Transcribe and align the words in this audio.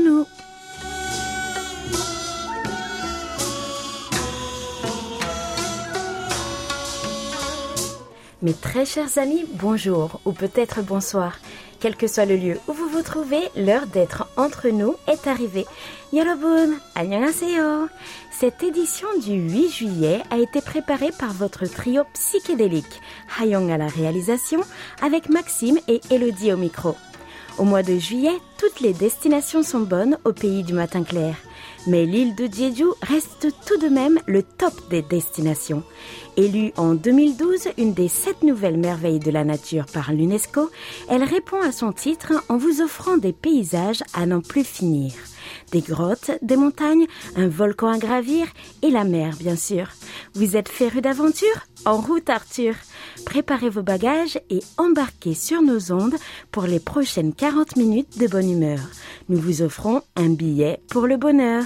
nous. 0.00 0.26
Mes 8.42 8.52
très 8.52 8.84
chers 8.84 9.18
amis, 9.18 9.44
bonjour 9.54 10.20
ou 10.24 10.32
peut-être 10.32 10.82
bonsoir. 10.82 11.38
Quel 11.80 11.96
que 11.96 12.06
soit 12.06 12.24
le 12.24 12.36
lieu 12.36 12.58
où 12.68 12.72
vous 12.72 12.88
vous 12.88 13.02
trouvez, 13.02 13.42
l'heure 13.56 13.86
d'être 13.86 14.26
entre 14.36 14.68
nous 14.68 14.96
est 15.06 15.26
arrivée. 15.26 15.66
Yorobun, 16.12 16.74
annyeonghaseyo. 16.94 17.88
Cette 18.30 18.62
édition 18.62 19.08
du 19.22 19.32
8 19.32 19.70
juillet 19.70 20.22
a 20.30 20.38
été 20.38 20.60
préparée 20.60 21.12
par 21.18 21.32
votre 21.32 21.66
trio 21.66 22.04
psychédélique, 22.14 23.00
Hayong 23.38 23.70
à 23.70 23.78
la 23.78 23.88
réalisation, 23.88 24.60
avec 25.02 25.28
Maxime 25.28 25.78
et 25.88 26.00
Elodie 26.10 26.52
au 26.52 26.56
micro. 26.56 26.96
Au 27.56 27.62
mois 27.62 27.84
de 27.84 27.96
juillet, 27.98 28.40
toutes 28.58 28.80
les 28.80 28.92
destinations 28.92 29.62
sont 29.62 29.80
bonnes 29.80 30.18
au 30.24 30.32
pays 30.32 30.64
du 30.64 30.72
matin 30.72 31.04
clair. 31.04 31.36
Mais 31.86 32.04
l'île 32.04 32.34
de 32.34 32.46
Jeju 32.46 32.86
reste 33.00 33.46
tout 33.64 33.76
de 33.78 33.88
même 33.88 34.18
le 34.26 34.42
top 34.42 34.72
des 34.90 35.02
destinations. 35.02 35.84
Élue 36.36 36.72
en 36.76 36.94
2012 36.94 37.68
une 37.78 37.94
des 37.94 38.08
sept 38.08 38.42
nouvelles 38.42 38.78
merveilles 38.78 39.20
de 39.20 39.30
la 39.30 39.44
nature 39.44 39.86
par 39.86 40.12
l'UNESCO, 40.12 40.68
elle 41.08 41.22
répond 41.22 41.60
à 41.60 41.70
son 41.70 41.92
titre 41.92 42.32
en 42.48 42.56
vous 42.56 42.80
offrant 42.80 43.18
des 43.18 43.32
paysages 43.32 44.02
à 44.14 44.26
n'en 44.26 44.40
plus 44.40 44.64
finir. 44.64 45.12
Des 45.72 45.80
grottes, 45.80 46.30
des 46.42 46.56
montagnes, 46.56 47.06
un 47.36 47.48
volcan 47.48 47.88
à 47.88 47.98
gravir 47.98 48.46
et 48.82 48.90
la 48.90 49.04
mer, 49.04 49.36
bien 49.38 49.56
sûr. 49.56 49.88
Vous 50.34 50.56
êtes 50.56 50.68
féru 50.68 51.00
d'aventure? 51.00 51.66
En 51.84 51.96
route, 51.96 52.30
Arthur 52.30 52.74
Préparez 53.24 53.70
vos 53.70 53.82
bagages 53.82 54.38
et 54.50 54.60
embarquez 54.76 55.34
sur 55.34 55.62
nos 55.62 55.92
ondes 55.92 56.16
pour 56.50 56.64
les 56.64 56.80
prochaines 56.80 57.32
40 57.32 57.76
minutes 57.76 58.18
de 58.18 58.26
bonne 58.26 58.50
humeur. 58.50 58.80
Nous 59.28 59.38
vous 59.38 59.62
offrons 59.62 60.02
un 60.16 60.30
billet 60.30 60.80
pour 60.90 61.06
le 61.06 61.16
bonheur. 61.16 61.64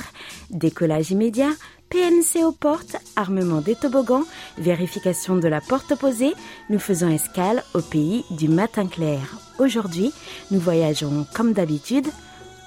Décollage 0.50 1.10
immédiat, 1.10 1.50
PNC 1.90 2.44
aux 2.44 2.52
portes, 2.52 2.96
armement 3.16 3.60
des 3.60 3.74
toboggans, 3.74 4.24
vérification 4.58 5.36
de 5.36 5.48
la 5.48 5.60
porte 5.60 5.92
opposée, 5.92 6.34
nous 6.68 6.78
faisons 6.78 7.08
escale 7.08 7.64
au 7.74 7.80
pays 7.80 8.24
du 8.30 8.48
matin 8.48 8.86
clair. 8.86 9.38
Aujourd'hui, 9.58 10.12
nous 10.50 10.60
voyageons 10.60 11.26
comme 11.34 11.52
d'habitude 11.52 12.08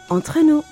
entre 0.09 0.39
nous. 0.39 0.63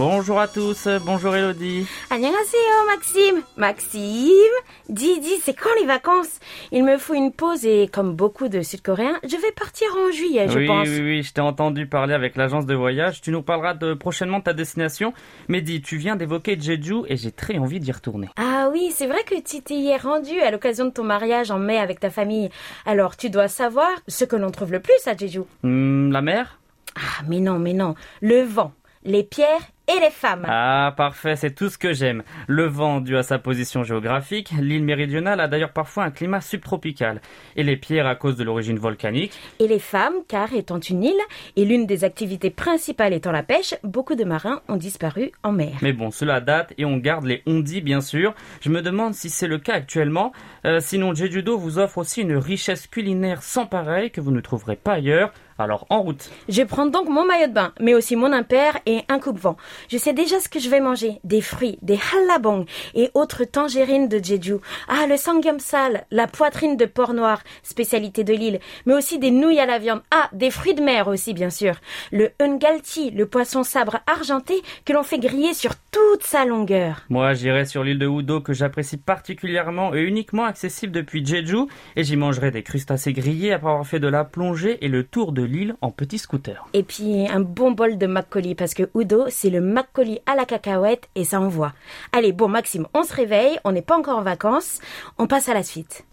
Bonjour 0.00 0.40
à 0.40 0.48
tous, 0.48 0.88
bonjour 1.04 1.36
Elodie. 1.36 1.86
Annyeonghaseyo 2.08 2.86
Maxime. 2.86 3.42
Maxime, 3.58 4.54
dis, 4.88 5.20
dis, 5.20 5.36
c'est 5.42 5.52
quand 5.52 5.68
les 5.78 5.84
vacances? 5.84 6.40
Il 6.72 6.84
me 6.84 6.96
faut 6.96 7.12
une 7.12 7.32
pause 7.32 7.66
et 7.66 7.86
comme 7.86 8.16
beaucoup 8.16 8.48
de 8.48 8.62
Sud-Coréens, 8.62 9.20
je 9.22 9.36
vais 9.36 9.52
partir 9.52 9.88
en 9.98 10.10
juillet, 10.10 10.48
je 10.48 10.58
oui, 10.58 10.66
pense. 10.66 10.88
Oui, 10.88 11.02
oui, 11.02 11.22
je 11.22 11.34
t'ai 11.34 11.42
entendu 11.42 11.86
parler 11.86 12.14
avec 12.14 12.36
l'agence 12.36 12.64
de 12.64 12.74
voyage. 12.74 13.20
Tu 13.20 13.30
nous 13.30 13.42
parleras 13.42 13.74
de 13.74 13.92
prochainement 13.92 14.38
de 14.38 14.44
ta 14.44 14.54
destination. 14.54 15.12
Mais 15.48 15.60
dis, 15.60 15.82
tu 15.82 15.98
viens 15.98 16.16
d'évoquer 16.16 16.58
Jeju 16.58 17.02
et 17.06 17.18
j'ai 17.18 17.30
très 17.30 17.58
envie 17.58 17.78
d'y 17.78 17.92
retourner. 17.92 18.30
Ah 18.36 18.70
oui, 18.72 18.92
c'est 18.94 19.06
vrai 19.06 19.22
que 19.24 19.34
tu 19.34 19.60
t'y 19.60 19.86
es 19.86 19.98
rendu 19.98 20.40
à 20.40 20.50
l'occasion 20.50 20.86
de 20.86 20.92
ton 20.92 21.04
mariage 21.04 21.50
en 21.50 21.58
mai 21.58 21.76
avec 21.76 22.00
ta 22.00 22.08
famille. 22.08 22.48
Alors 22.86 23.18
tu 23.18 23.28
dois 23.28 23.48
savoir 23.48 23.90
ce 24.08 24.24
que 24.24 24.36
l'on 24.36 24.50
trouve 24.50 24.72
le 24.72 24.80
plus 24.80 25.06
à 25.06 25.14
Jeju. 25.14 25.42
Hmm, 25.62 26.10
la 26.10 26.22
mer? 26.22 26.58
Ah 26.96 27.22
mais 27.28 27.40
non, 27.40 27.58
mais 27.58 27.74
non. 27.74 27.94
Le 28.22 28.40
vent, 28.40 28.72
les 29.04 29.24
pierres 29.24 29.68
et 29.90 30.00
les 30.00 30.10
femmes. 30.10 30.46
Ah, 30.48 30.94
parfait, 30.96 31.36
c'est 31.36 31.54
tout 31.54 31.68
ce 31.68 31.78
que 31.78 31.92
j'aime. 31.92 32.22
Le 32.46 32.66
vent 32.66 33.00
dû 33.00 33.16
à 33.16 33.22
sa 33.22 33.38
position 33.38 33.82
géographique, 33.82 34.52
l'île 34.60 34.84
méridionale 34.84 35.40
a 35.40 35.48
d'ailleurs 35.48 35.72
parfois 35.72 36.04
un 36.04 36.10
climat 36.10 36.40
subtropical. 36.40 37.20
Et 37.56 37.62
les 37.62 37.76
pierres 37.76 38.06
à 38.06 38.14
cause 38.14 38.36
de 38.36 38.44
l'origine 38.44 38.78
volcanique. 38.78 39.32
Et 39.58 39.66
les 39.66 39.78
femmes, 39.78 40.14
car 40.28 40.52
étant 40.54 40.78
une 40.78 41.04
île 41.04 41.20
et 41.56 41.64
l'une 41.64 41.86
des 41.86 42.04
activités 42.04 42.50
principales 42.50 43.12
étant 43.12 43.32
la 43.32 43.42
pêche, 43.42 43.74
beaucoup 43.82 44.14
de 44.14 44.24
marins 44.24 44.60
ont 44.68 44.76
disparu 44.76 45.32
en 45.42 45.52
mer. 45.52 45.74
Mais 45.82 45.92
bon, 45.92 46.10
cela 46.10 46.40
date 46.40 46.72
et 46.78 46.84
on 46.84 46.96
garde 46.96 47.24
les 47.24 47.42
ondis 47.46 47.80
bien 47.80 48.00
sûr. 48.00 48.34
Je 48.60 48.70
me 48.70 48.82
demande 48.82 49.14
si 49.14 49.30
c'est 49.30 49.48
le 49.48 49.58
cas 49.58 49.74
actuellement. 49.74 50.32
Euh, 50.64 50.80
sinon, 50.80 51.14
Jeju-do 51.14 51.58
vous 51.58 51.78
offre 51.78 51.98
aussi 51.98 52.22
une 52.22 52.36
richesse 52.36 52.86
culinaire 52.86 53.42
sans 53.42 53.66
pareil 53.66 54.10
que 54.10 54.20
vous 54.20 54.30
ne 54.30 54.40
trouverez 54.40 54.76
pas 54.76 54.94
ailleurs. 54.94 55.32
Alors 55.60 55.86
en 55.90 56.00
route. 56.00 56.30
Je 56.48 56.62
prends 56.62 56.86
donc 56.86 57.08
mon 57.08 57.26
maillot 57.26 57.48
de 57.48 57.52
bain, 57.52 57.72
mais 57.80 57.92
aussi 57.92 58.16
mon 58.16 58.32
impair 58.32 58.78
et 58.86 59.02
un 59.08 59.18
coupe-vent. 59.18 59.58
Je 59.88 59.98
sais 59.98 60.14
déjà 60.14 60.40
ce 60.40 60.48
que 60.48 60.58
je 60.58 60.70
vais 60.70 60.80
manger. 60.80 61.20
Des 61.22 61.42
fruits, 61.42 61.78
des 61.82 61.98
halabong 62.14 62.64
et 62.94 63.10
autres 63.12 63.44
tangerines 63.44 64.08
de 64.08 64.24
Jeju. 64.24 64.56
Ah, 64.88 65.06
le 65.06 65.18
samgyeopsal, 65.18 66.06
la 66.10 66.26
poitrine 66.26 66.78
de 66.78 66.86
porc 66.86 67.12
noir, 67.12 67.42
spécialité 67.62 68.24
de 68.24 68.32
l'île, 68.32 68.60
mais 68.86 68.94
aussi 68.94 69.18
des 69.18 69.30
nouilles 69.30 69.60
à 69.60 69.66
la 69.66 69.78
viande. 69.78 70.00
Ah, 70.10 70.30
des 70.32 70.50
fruits 70.50 70.74
de 70.74 70.82
mer 70.82 71.08
aussi, 71.08 71.34
bien 71.34 71.50
sûr. 71.50 71.74
Le 72.10 72.30
ungalti, 72.40 73.10
le 73.10 73.26
poisson 73.26 73.62
sabre 73.62 73.98
argenté 74.06 74.62
que 74.86 74.94
l'on 74.94 75.02
fait 75.02 75.18
griller 75.18 75.52
sur 75.52 75.74
toute 75.90 76.22
sa 76.22 76.46
longueur. 76.46 77.02
Moi, 77.10 77.34
j'irai 77.34 77.66
sur 77.66 77.84
l'île 77.84 77.98
de 77.98 78.06
Udo 78.06 78.40
que 78.40 78.54
j'apprécie 78.54 78.96
particulièrement 78.96 79.94
et 79.94 80.00
uniquement 80.00 80.44
accessible 80.44 80.92
depuis 80.92 81.24
Jeju 81.24 81.66
et 81.96 82.04
j'y 82.04 82.16
mangerai 82.16 82.50
des 82.50 82.62
crustacés 82.62 83.12
grillés 83.12 83.52
après 83.52 83.70
avoir 83.70 83.86
fait 83.86 84.00
de 84.00 84.08
la 84.08 84.24
plongée 84.24 84.84
et 84.84 84.88
le 84.88 85.04
tour 85.04 85.32
de 85.32 85.49
en 85.80 85.90
petit 85.90 86.18
scooter. 86.18 86.66
Et 86.72 86.82
puis 86.82 87.26
un 87.28 87.40
bon 87.40 87.72
bol 87.72 87.98
de 87.98 88.06
makgeolli 88.06 88.54
parce 88.54 88.74
que 88.74 88.90
Udo, 88.94 89.24
c'est 89.28 89.50
le 89.50 89.60
makgeolli 89.60 90.20
à 90.26 90.34
la 90.34 90.44
cacahuète 90.44 91.08
et 91.14 91.24
ça 91.24 91.40
envoie. 91.40 91.72
Allez, 92.12 92.32
bon 92.32 92.48
Maxime, 92.48 92.86
on 92.94 93.02
se 93.02 93.14
réveille, 93.14 93.58
on 93.64 93.72
n'est 93.72 93.82
pas 93.82 93.98
encore 93.98 94.18
en 94.18 94.22
vacances, 94.22 94.80
on 95.18 95.26
passe 95.26 95.48
à 95.48 95.54
la 95.54 95.62
suite. 95.62 96.04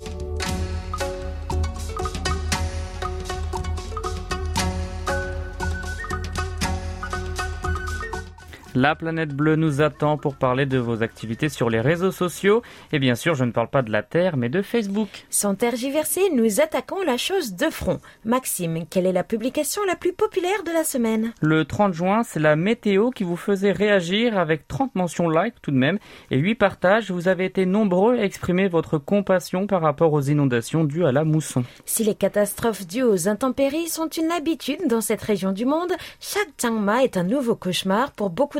La 8.75 8.95
planète 8.95 9.33
bleue 9.33 9.55
nous 9.55 9.81
attend 9.81 10.17
pour 10.17 10.35
parler 10.35 10.65
de 10.65 10.77
vos 10.77 11.01
activités 11.01 11.49
sur 11.49 11.69
les 11.69 11.81
réseaux 11.81 12.11
sociaux. 12.11 12.61
Et 12.91 12.99
bien 12.99 13.15
sûr, 13.15 13.33
je 13.33 13.43
ne 13.43 13.51
parle 13.51 13.69
pas 13.69 13.81
de 13.81 13.91
la 13.91 14.03
Terre, 14.03 14.37
mais 14.37 14.49
de 14.49 14.61
Facebook. 14.61 15.07
Sans 15.29 15.55
tergiverser, 15.55 16.29
nous 16.33 16.61
attaquons 16.61 17.01
la 17.03 17.17
chose 17.17 17.55
de 17.55 17.69
front. 17.69 17.99
Maxime, 18.25 18.85
quelle 18.89 19.05
est 19.05 19.13
la 19.13 19.23
publication 19.23 19.81
la 19.87 19.95
plus 19.95 20.13
populaire 20.13 20.63
de 20.63 20.71
la 20.71 20.83
semaine? 20.83 21.33
Le 21.41 21.65
30 21.65 21.93
juin, 21.93 22.23
c'est 22.23 22.39
la 22.39 22.55
météo 22.55 23.09
qui 23.09 23.23
vous 23.23 23.37
faisait 23.37 23.71
réagir 23.71 24.37
avec 24.37 24.67
30 24.67 24.95
mentions 24.95 25.29
like 25.29 25.55
tout 25.61 25.71
de 25.71 25.77
même 25.77 25.97
et 26.29 26.37
8 26.37 26.55
partages. 26.55 27.09
Vous 27.09 27.27
avez 27.27 27.45
été 27.45 27.65
nombreux 27.65 28.17
à 28.17 28.23
exprimer 28.23 28.67
votre 28.67 28.97
compassion 28.97 29.65
par 29.65 29.81
rapport 29.81 30.13
aux 30.13 30.21
inondations 30.21 30.83
dues 30.83 31.05
à 31.05 31.11
la 31.11 31.23
mousson. 31.23 31.63
Si 31.85 32.03
les 32.03 32.15
catastrophes 32.15 32.85
dues 32.85 33.03
aux 33.03 33.27
intempéries 33.27 33.87
sont 33.87 34.09
une 34.09 34.31
habitude 34.31 34.87
dans 34.87 35.01
cette 35.01 35.21
région 35.21 35.51
du 35.51 35.65
monde, 35.65 35.93
chaque 36.19 36.49
Changma 36.61 37.03
est 37.03 37.17
un 37.17 37.23
nouveau 37.23 37.55
cauchemar 37.55 38.11
pour 38.11 38.29
beaucoup 38.29 38.59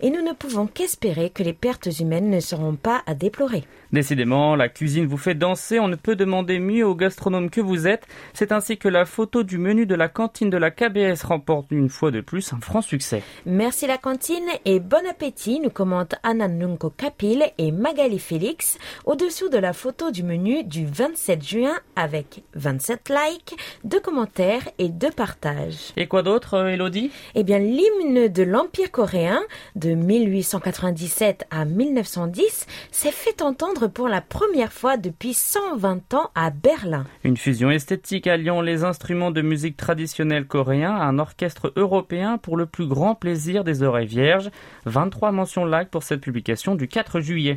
et 0.00 0.10
nous 0.10 0.22
ne 0.22 0.32
pouvons 0.32 0.66
qu'espérer 0.66 1.30
que 1.30 1.42
les 1.42 1.52
pertes 1.52 1.88
humaines 2.00 2.30
ne 2.30 2.40
seront 2.40 2.76
pas 2.76 3.02
à 3.06 3.14
déplorer. 3.14 3.64
Décidément, 3.92 4.56
la 4.56 4.68
cuisine 4.68 5.06
vous 5.06 5.16
fait 5.16 5.34
danser, 5.34 5.78
on 5.78 5.88
ne 5.88 5.96
peut 5.96 6.16
demander 6.16 6.58
mieux 6.58 6.86
au 6.86 6.94
gastronome 6.94 7.50
que 7.50 7.60
vous 7.60 7.86
êtes. 7.86 8.06
C'est 8.32 8.52
ainsi 8.52 8.78
que 8.78 8.88
la 8.88 9.04
photo 9.04 9.42
du 9.42 9.58
menu 9.58 9.86
de 9.86 9.94
la 9.94 10.08
cantine 10.08 10.50
de 10.50 10.56
la 10.56 10.70
KBS 10.70 11.22
remporte 11.24 11.70
une 11.70 11.88
fois 11.88 12.10
de 12.10 12.20
plus 12.20 12.52
un 12.52 12.60
franc 12.60 12.82
succès. 12.82 13.22
Merci 13.46 13.86
la 13.86 13.98
cantine 13.98 14.48
et 14.64 14.80
bon 14.80 15.06
appétit, 15.08 15.60
nous 15.60 15.70
commentent 15.70 16.16
Anna 16.22 16.48
Nunko 16.48 16.90
Kapil 16.90 17.44
et 17.58 17.70
Magali 17.70 18.18
Félix 18.18 18.78
au-dessous 19.04 19.48
de 19.48 19.58
la 19.58 19.72
photo 19.72 20.10
du 20.10 20.22
menu 20.22 20.64
du 20.64 20.86
27 20.86 21.44
juin 21.46 21.74
avec 21.94 22.42
27 22.54 23.08
likes, 23.10 23.56
2 23.84 24.00
commentaires 24.00 24.68
et 24.78 24.88
2 24.88 25.10
partages. 25.10 25.92
Et 25.96 26.06
quoi 26.06 26.22
d'autre, 26.22 26.54
euh, 26.54 26.68
Elodie? 26.68 27.10
Eh 27.34 27.44
bien, 27.44 27.58
l'hymne 27.58 28.28
de 28.28 28.42
l'Empire 28.42 28.90
coréen 28.90 29.40
de 29.76 29.94
1897 29.94 31.46
à 31.50 31.64
1910 31.64 32.66
s'est 32.90 33.12
fait 33.12 33.42
entendre 33.42 33.75
pour 33.84 34.08
la 34.08 34.22
première 34.22 34.72
fois 34.72 34.96
depuis 34.96 35.34
120 35.34 36.14
ans 36.14 36.30
à 36.34 36.50
Berlin. 36.50 37.04
Une 37.24 37.36
fusion 37.36 37.70
esthétique 37.70 38.26
alliant 38.26 38.62
les 38.62 38.84
instruments 38.84 39.30
de 39.30 39.42
musique 39.42 39.76
traditionnelle 39.76 40.46
coréens 40.46 40.96
à 40.96 41.04
un 41.04 41.18
orchestre 41.18 41.72
européen 41.76 42.38
pour 42.38 42.56
le 42.56 42.64
plus 42.64 42.86
grand 42.86 43.14
plaisir 43.14 43.64
des 43.64 43.82
oreilles 43.82 44.06
vierges. 44.06 44.50
23 44.86 45.30
mentions 45.32 45.66
like 45.66 45.90
pour 45.90 46.02
cette 46.02 46.22
publication 46.22 46.74
du 46.74 46.88
4 46.88 47.20
juillet. 47.20 47.56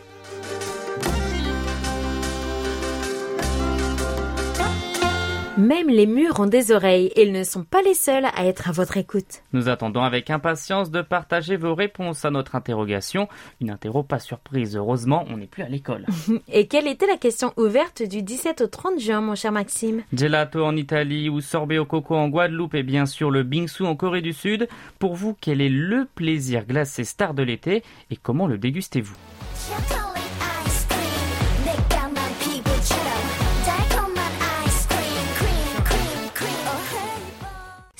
Même 5.57 5.89
les 5.89 6.05
murs 6.05 6.39
ont 6.39 6.45
des 6.45 6.71
oreilles 6.71 7.11
et 7.17 7.23
ils 7.23 7.33
ne 7.33 7.43
sont 7.43 7.65
pas 7.65 7.81
les 7.81 7.93
seuls 7.93 8.23
à 8.23 8.45
être 8.45 8.69
à 8.69 8.71
votre 8.71 8.95
écoute. 8.95 9.43
Nous 9.51 9.67
attendons 9.67 10.01
avec 10.01 10.29
impatience 10.29 10.91
de 10.91 11.01
partager 11.01 11.57
vos 11.57 11.75
réponses 11.75 12.23
à 12.23 12.31
notre 12.31 12.55
interrogation. 12.55 13.27
Une 13.59 13.69
interro 13.69 14.01
pas 14.01 14.19
surprise, 14.19 14.77
heureusement, 14.77 15.25
on 15.29 15.35
n'est 15.35 15.47
plus 15.47 15.63
à 15.63 15.67
l'école. 15.67 16.05
Et 16.47 16.67
quelle 16.67 16.87
était 16.87 17.05
la 17.05 17.17
question 17.17 17.51
ouverte 17.57 18.01
du 18.01 18.21
17 18.21 18.61
au 18.61 18.67
30 18.67 18.99
juin, 18.99 19.19
mon 19.19 19.35
cher 19.35 19.51
Maxime? 19.51 20.03
Gelato 20.13 20.63
en 20.63 20.77
Italie 20.77 21.27
ou 21.27 21.41
sorbet 21.41 21.79
au 21.79 21.85
coco 21.85 22.15
en 22.15 22.29
Guadeloupe 22.29 22.75
et 22.75 22.83
bien 22.83 23.05
sûr 23.05 23.29
le 23.29 23.43
bingsu 23.43 23.83
en 23.83 23.97
Corée 23.97 24.21
du 24.21 24.31
Sud. 24.31 24.69
Pour 24.99 25.15
vous, 25.15 25.35
quel 25.41 25.59
est 25.59 25.69
le 25.69 26.07
plaisir 26.15 26.65
glacé 26.65 27.03
star 27.03 27.33
de 27.33 27.43
l'été 27.43 27.83
et 28.09 28.15
comment 28.15 28.47
le 28.47 28.57
dégustez-vous? 28.57 29.17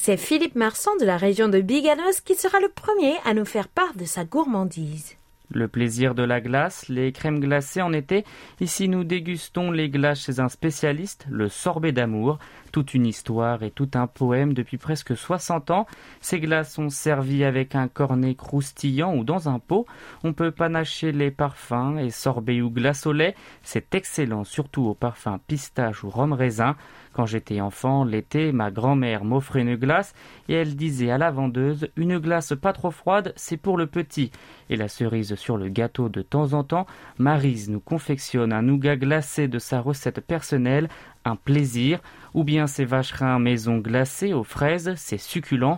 C'est 0.03 0.17
Philippe 0.17 0.55
Marsan 0.55 0.97
de 0.99 1.05
la 1.05 1.15
région 1.15 1.47
de 1.47 1.61
Biganos 1.61 2.21
qui 2.25 2.33
sera 2.33 2.59
le 2.59 2.69
premier 2.69 3.13
à 3.23 3.35
nous 3.35 3.45
faire 3.45 3.67
part 3.67 3.93
de 3.95 4.05
sa 4.05 4.25
gourmandise. 4.25 5.15
Le 5.51 5.67
plaisir 5.67 6.15
de 6.15 6.23
la 6.23 6.41
glace, 6.41 6.89
les 6.89 7.11
crèmes 7.11 7.39
glacées 7.39 7.83
en 7.83 7.93
été. 7.93 8.25
Ici, 8.59 8.89
nous 8.89 9.03
dégustons 9.03 9.69
les 9.69 9.89
glaces 9.89 10.25
chez 10.25 10.39
un 10.39 10.49
spécialiste, 10.49 11.27
le 11.29 11.49
sorbet 11.49 11.91
d'amour. 11.91 12.39
Toute 12.71 12.93
une 12.93 13.05
histoire 13.05 13.63
et 13.63 13.71
tout 13.71 13.89
un 13.95 14.07
poème 14.07 14.53
depuis 14.53 14.77
presque 14.77 15.15
60 15.17 15.71
ans. 15.71 15.87
Ces 16.21 16.39
glaces 16.39 16.73
sont 16.73 16.89
servies 16.89 17.43
avec 17.43 17.75
un 17.75 17.87
cornet 17.87 18.35
croustillant 18.35 19.15
ou 19.15 19.23
dans 19.23 19.49
un 19.49 19.59
pot. 19.59 19.85
On 20.23 20.33
peut 20.33 20.51
panacher 20.51 21.11
les 21.11 21.31
parfums 21.31 21.97
et 21.99 22.09
sorbet 22.09 22.61
ou 22.61 22.69
glace 22.69 23.05
au 23.05 23.11
lait. 23.11 23.35
C'est 23.63 23.93
excellent, 23.95 24.43
surtout 24.43 24.83
au 24.83 24.93
parfum 24.93 25.39
pistache 25.47 26.03
ou 26.03 26.09
rhum 26.09 26.33
raisin. 26.33 26.75
Quand 27.13 27.25
j'étais 27.25 27.59
enfant, 27.59 28.05
l'été, 28.05 28.53
ma 28.53 28.71
grand-mère 28.71 29.25
m'offrait 29.25 29.61
une 29.61 29.75
glace 29.75 30.13
et 30.47 30.53
elle 30.53 30.77
disait 30.77 31.11
à 31.11 31.17
la 31.17 31.29
vendeuse 31.29 31.89
Une 31.97 32.19
glace 32.19 32.53
pas 32.61 32.71
trop 32.71 32.91
froide, 32.91 33.33
c'est 33.35 33.57
pour 33.57 33.77
le 33.77 33.87
petit. 33.87 34.31
Et 34.69 34.77
la 34.77 34.87
cerise 34.87 35.35
sur 35.35 35.57
le 35.57 35.67
gâteau 35.67 36.07
de 36.07 36.21
temps 36.21 36.53
en 36.53 36.63
temps, 36.63 36.85
Marise 37.17 37.69
nous 37.69 37.81
confectionne 37.81 38.53
un 38.53 38.61
nougat 38.61 38.95
glacé 38.95 39.49
de 39.49 39.59
sa 39.59 39.81
recette 39.81 40.21
personnelle, 40.21 40.87
un 41.25 41.35
plaisir, 41.35 41.99
ou 42.33 42.43
bien 42.43 42.67
ses 42.67 42.85
vacherins 42.85 43.39
maison 43.39 43.77
glacés 43.77 44.33
aux 44.33 44.43
fraises, 44.43 44.93
c'est 44.97 45.17
succulent. 45.17 45.77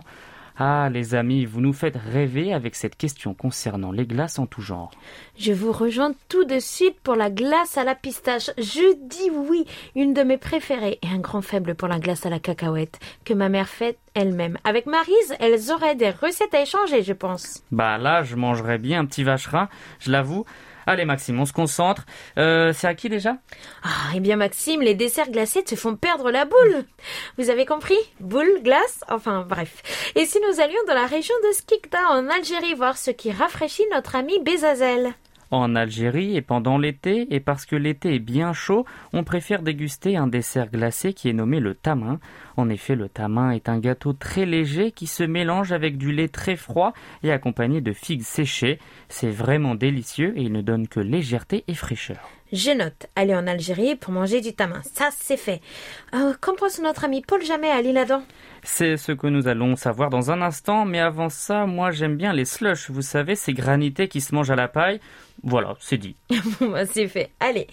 Ah, 0.56 0.88
les 0.92 1.16
amis, 1.16 1.46
vous 1.46 1.60
nous 1.60 1.72
faites 1.72 1.96
rêver 1.96 2.54
avec 2.54 2.76
cette 2.76 2.94
question 2.94 3.34
concernant 3.34 3.90
les 3.90 4.06
glaces 4.06 4.38
en 4.38 4.46
tout 4.46 4.60
genre. 4.60 4.92
Je 5.36 5.52
vous 5.52 5.72
rejoins 5.72 6.12
tout 6.28 6.44
de 6.44 6.60
suite 6.60 7.00
pour 7.00 7.16
la 7.16 7.28
glace 7.28 7.76
à 7.76 7.82
la 7.82 7.96
pistache. 7.96 8.50
Je 8.56 8.94
dis 9.08 9.30
oui, 9.32 9.64
une 9.96 10.14
de 10.14 10.22
mes 10.22 10.38
préférées 10.38 11.00
et 11.02 11.08
un 11.08 11.18
grand 11.18 11.42
faible 11.42 11.74
pour 11.74 11.88
la 11.88 11.98
glace 11.98 12.24
à 12.24 12.30
la 12.30 12.38
cacahuète 12.38 13.00
que 13.24 13.34
ma 13.34 13.48
mère 13.48 13.68
fait 13.68 13.98
elle-même. 14.14 14.56
Avec 14.62 14.86
Marise, 14.86 15.34
elles 15.40 15.72
auraient 15.72 15.96
des 15.96 16.10
recettes 16.10 16.54
à 16.54 16.62
échanger, 16.62 17.02
je 17.02 17.14
pense. 17.14 17.64
Bah 17.72 17.98
là, 17.98 18.22
je 18.22 18.36
mangerais 18.36 18.78
bien 18.78 19.00
un 19.00 19.06
petit 19.06 19.24
vacherin, 19.24 19.68
je 19.98 20.12
l'avoue. 20.12 20.44
Allez 20.86 21.04
Maxime, 21.04 21.40
on 21.40 21.46
se 21.46 21.52
concentre. 21.52 22.04
Euh, 22.38 22.72
c'est 22.74 22.86
à 22.86 22.94
qui 22.94 23.08
déjà? 23.08 23.36
Ah, 23.82 24.12
eh 24.14 24.20
bien 24.20 24.36
Maxime, 24.36 24.82
les 24.82 24.94
desserts 24.94 25.30
glacés 25.30 25.64
te 25.64 25.76
font 25.76 25.96
perdre 25.96 26.30
la 26.30 26.44
boule. 26.44 26.84
Vous 27.38 27.50
avez 27.50 27.66
compris? 27.66 27.98
Boule, 28.20 28.60
glace, 28.62 29.00
enfin 29.08 29.46
bref. 29.48 29.82
Et 30.14 30.26
si 30.26 30.38
nous 30.40 30.60
allions 30.60 30.80
dans 30.86 30.94
la 30.94 31.06
région 31.06 31.34
de 31.48 31.54
Skikda 31.54 31.98
en 32.10 32.28
Algérie 32.28 32.74
voir 32.74 32.96
ce 32.96 33.10
qui 33.10 33.32
rafraîchit 33.32 33.86
notre 33.92 34.16
ami 34.16 34.38
Bezazel 34.40 35.14
En 35.54 35.76
Algérie 35.76 36.36
et 36.36 36.42
pendant 36.42 36.78
l'été, 36.78 37.32
et 37.32 37.38
parce 37.38 37.64
que 37.64 37.76
l'été 37.76 38.16
est 38.16 38.18
bien 38.18 38.52
chaud, 38.52 38.84
on 39.12 39.22
préfère 39.22 39.62
déguster 39.62 40.16
un 40.16 40.26
dessert 40.26 40.68
glacé 40.68 41.12
qui 41.12 41.28
est 41.28 41.32
nommé 41.32 41.60
le 41.60 41.76
tamin. 41.76 42.18
En 42.56 42.68
effet, 42.68 42.96
le 42.96 43.08
tamin 43.08 43.52
est 43.52 43.68
un 43.68 43.78
gâteau 43.78 44.14
très 44.14 44.46
léger 44.46 44.90
qui 44.90 45.06
se 45.06 45.22
mélange 45.22 45.70
avec 45.70 45.96
du 45.96 46.10
lait 46.10 46.26
très 46.26 46.56
froid 46.56 46.92
et 47.22 47.30
accompagné 47.30 47.80
de 47.80 47.92
figues 47.92 48.24
séchées. 48.24 48.80
C'est 49.08 49.30
vraiment 49.30 49.76
délicieux 49.76 50.32
et 50.36 50.42
il 50.42 50.50
ne 50.50 50.60
donne 50.60 50.88
que 50.88 50.98
légèreté 50.98 51.62
et 51.68 51.74
fraîcheur. 51.74 52.28
Je 52.52 52.70
note, 52.70 53.06
aller 53.16 53.34
en 53.34 53.46
Algérie 53.46 53.96
pour 53.96 54.12
manger 54.12 54.40
du 54.40 54.54
tamin. 54.54 54.80
Ça, 54.92 55.08
c'est 55.18 55.36
fait. 55.36 55.60
Euh, 56.14 56.34
Qu'en 56.40 56.54
pense 56.54 56.80
notre 56.80 57.04
ami 57.04 57.20
Paul 57.20 57.42
Jamais 57.42 57.70
à 57.70 57.80
l'île 57.80 58.04
C'est 58.62 58.96
ce 58.96 59.12
que 59.12 59.26
nous 59.26 59.48
allons 59.48 59.74
savoir 59.76 60.08
dans 60.10 60.30
un 60.30 60.40
instant, 60.40 60.84
mais 60.84 61.00
avant 61.00 61.30
ça, 61.30 61.66
moi 61.66 61.90
j'aime 61.90 62.16
bien 62.16 62.32
les 62.32 62.44
slush, 62.44 62.90
vous 62.90 63.02
savez, 63.02 63.34
ces 63.34 63.54
granités 63.54 64.06
qui 64.06 64.20
se 64.20 64.34
mangent 64.34 64.52
à 64.52 64.56
la 64.56 64.68
paille. 64.68 65.00
Voilà, 65.42 65.76
c'est 65.80 65.98
dit. 65.98 66.16
Bon, 66.60 66.70
bah, 66.70 66.86
c'est 66.86 67.08
fait. 67.08 67.30
Allez. 67.40 67.66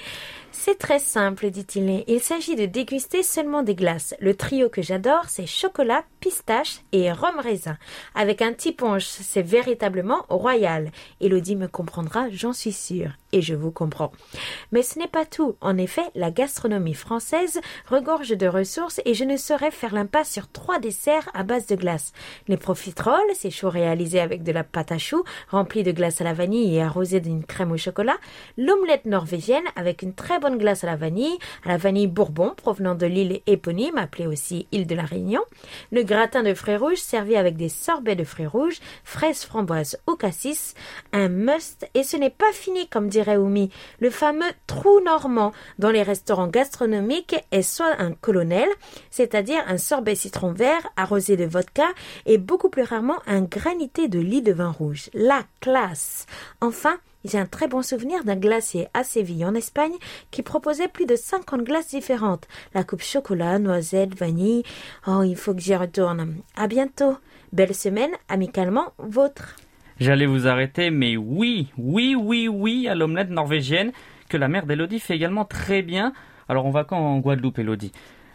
C'est 0.53 0.77
très 0.77 0.99
simple, 0.99 1.49
dit-il. 1.49 2.03
Il 2.07 2.19
s'agit 2.19 2.57
de 2.57 2.65
déguster 2.65 3.23
seulement 3.23 3.63
des 3.63 3.73
glaces. 3.73 4.13
Le 4.19 4.35
trio 4.35 4.67
que 4.69 4.81
j'adore, 4.81 5.23
c'est 5.27 5.45
chocolat, 5.45 6.03
pistache 6.19 6.81
et 6.91 7.09
rhum 7.11 7.39
raisin. 7.39 7.77
Avec 8.15 8.41
un 8.41 8.51
petit 8.51 8.73
punch, 8.73 9.05
c'est 9.05 9.41
véritablement 9.41 10.25
royal. 10.27 10.91
Elodie 11.21 11.55
me 11.55 11.67
comprendra, 11.67 12.29
j'en 12.31 12.51
suis 12.51 12.73
sûre. 12.73 13.11
Et 13.31 13.41
je 13.41 13.55
vous 13.55 13.71
comprends. 13.71 14.11
Mais 14.73 14.81
ce 14.83 14.99
n'est 14.99 15.07
pas 15.07 15.25
tout. 15.25 15.55
En 15.61 15.77
effet, 15.77 16.03
la 16.15 16.31
gastronomie 16.31 16.95
française 16.95 17.61
regorge 17.87 18.31
de 18.31 18.47
ressources 18.47 18.99
et 19.05 19.13
je 19.13 19.23
ne 19.23 19.37
saurais 19.37 19.71
faire 19.71 19.93
l'impasse 19.93 20.31
sur 20.31 20.51
trois 20.51 20.79
desserts 20.79 21.29
à 21.33 21.43
base 21.43 21.65
de 21.65 21.75
glace. 21.75 22.11
Les 22.49 22.57
profiteroles, 22.57 23.15
ces 23.35 23.51
choux 23.51 23.69
réalisés 23.69 24.19
avec 24.19 24.43
de 24.43 24.51
la 24.51 24.65
pâte 24.65 24.91
à 24.91 24.97
choux, 24.97 25.23
remplis 25.47 25.83
de 25.83 25.93
glace 25.93 26.19
à 26.19 26.25
la 26.25 26.33
vanille 26.33 26.75
et 26.75 26.81
arrosés 26.81 27.21
d'une 27.21 27.45
crème 27.45 27.71
au 27.71 27.77
chocolat. 27.77 28.17
L'omelette 28.57 29.05
norvégienne 29.05 29.63
avec 29.77 30.01
une 30.01 30.13
très 30.13 30.40
bonne 30.41 30.57
glace 30.57 30.83
à 30.83 30.87
la 30.87 30.97
vanille, 30.97 31.37
à 31.63 31.69
la 31.69 31.77
vanille 31.77 32.07
bourbon 32.07 32.53
provenant 32.57 32.95
de 32.95 33.05
l'île 33.05 33.41
éponyme, 33.47 33.97
appelée 33.97 34.27
aussi 34.27 34.67
île 34.73 34.87
de 34.87 34.95
la 34.95 35.03
Réunion. 35.03 35.41
Le 35.91 36.03
gratin 36.03 36.43
de 36.43 36.53
fruits 36.53 36.75
rouges 36.75 36.97
servi 36.97 37.37
avec 37.37 37.55
des 37.55 37.69
sorbets 37.69 38.17
de 38.17 38.25
fruits 38.25 38.47
rouges, 38.47 38.79
fraises, 39.05 39.45
framboises 39.45 39.97
ou 40.09 40.15
cassis. 40.15 40.73
Un 41.13 41.29
must 41.29 41.87
et 41.93 42.03
ce 42.03 42.17
n'est 42.17 42.29
pas 42.29 42.51
fini 42.51 42.89
comme 42.89 43.07
dirait 43.07 43.37
Oumi. 43.37 43.69
Le 43.99 44.09
fameux 44.09 44.51
trou 44.67 44.99
normand 45.01 45.53
dans 45.79 45.91
les 45.91 46.03
restaurants 46.03 46.47
gastronomiques 46.47 47.35
est 47.51 47.61
soit 47.61 47.95
un 47.99 48.11
colonel, 48.11 48.67
c'est-à-dire 49.11 49.63
un 49.67 49.77
sorbet 49.77 50.15
citron 50.15 50.51
vert 50.51 50.89
arrosé 50.97 51.37
de 51.37 51.45
vodka 51.45 51.87
et 52.25 52.39
beaucoup 52.39 52.69
plus 52.69 52.83
rarement 52.83 53.19
un 53.27 53.41
granité 53.41 54.07
de 54.07 54.19
lit 54.19 54.41
de 54.41 54.51
vin 54.51 54.71
rouge. 54.71 55.09
La 55.13 55.43
classe. 55.59 56.25
Enfin, 56.61 56.97
j'ai 57.25 57.37
un 57.37 57.45
très 57.45 57.67
bon 57.67 57.81
souvenir 57.81 58.23
d'un 58.23 58.35
glacier 58.35 58.87
à 58.93 59.03
Séville 59.03 59.45
en 59.45 59.53
Espagne 59.53 59.93
qui 60.31 60.41
proposait 60.41 60.87
plus 60.87 61.05
de 61.05 61.15
50 61.15 61.63
glaces 61.63 61.89
différentes. 61.89 62.47
La 62.73 62.83
coupe 62.83 63.03
chocolat, 63.03 63.59
noisette, 63.59 64.15
vanille. 64.15 64.63
Oh, 65.07 65.23
il 65.23 65.35
faut 65.35 65.53
que 65.53 65.61
j'y 65.61 65.75
retourne. 65.75 66.35
À 66.55 66.67
bientôt. 66.67 67.17
Belle 67.53 67.75
semaine, 67.75 68.11
amicalement 68.29 68.93
vôtre. 68.97 69.55
J'allais 69.99 70.25
vous 70.25 70.47
arrêter, 70.47 70.89
mais 70.89 71.15
oui, 71.17 71.67
oui, 71.77 72.15
oui, 72.15 72.47
oui 72.47 72.87
à 72.87 72.95
l'omelette 72.95 73.29
norvégienne, 73.29 73.91
que 74.29 74.37
la 74.37 74.47
mère 74.47 74.65
d'Elodie 74.65 74.99
fait 74.99 75.15
également 75.15 75.45
très 75.45 75.83
bien. 75.83 76.13
Alors 76.49 76.65
on 76.65 76.71
va 76.71 76.85
quand 76.85 76.97
en 76.97 77.19
Guadeloupe, 77.19 77.59
Elodie? 77.59 77.91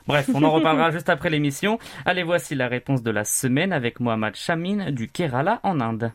Bref, 0.06 0.30
on 0.32 0.44
en 0.44 0.52
reparlera 0.52 0.90
juste 0.92 1.08
après 1.08 1.30
l'émission. 1.30 1.78
Allez, 2.04 2.22
voici 2.22 2.54
la 2.54 2.68
réponse 2.68 3.02
de 3.02 3.10
la 3.10 3.24
semaine 3.24 3.72
avec 3.72 3.98
Mohamed 3.98 4.36
Chamin 4.36 4.92
du 4.92 5.08
Kerala 5.08 5.58
en 5.64 5.80
Inde. 5.80 6.12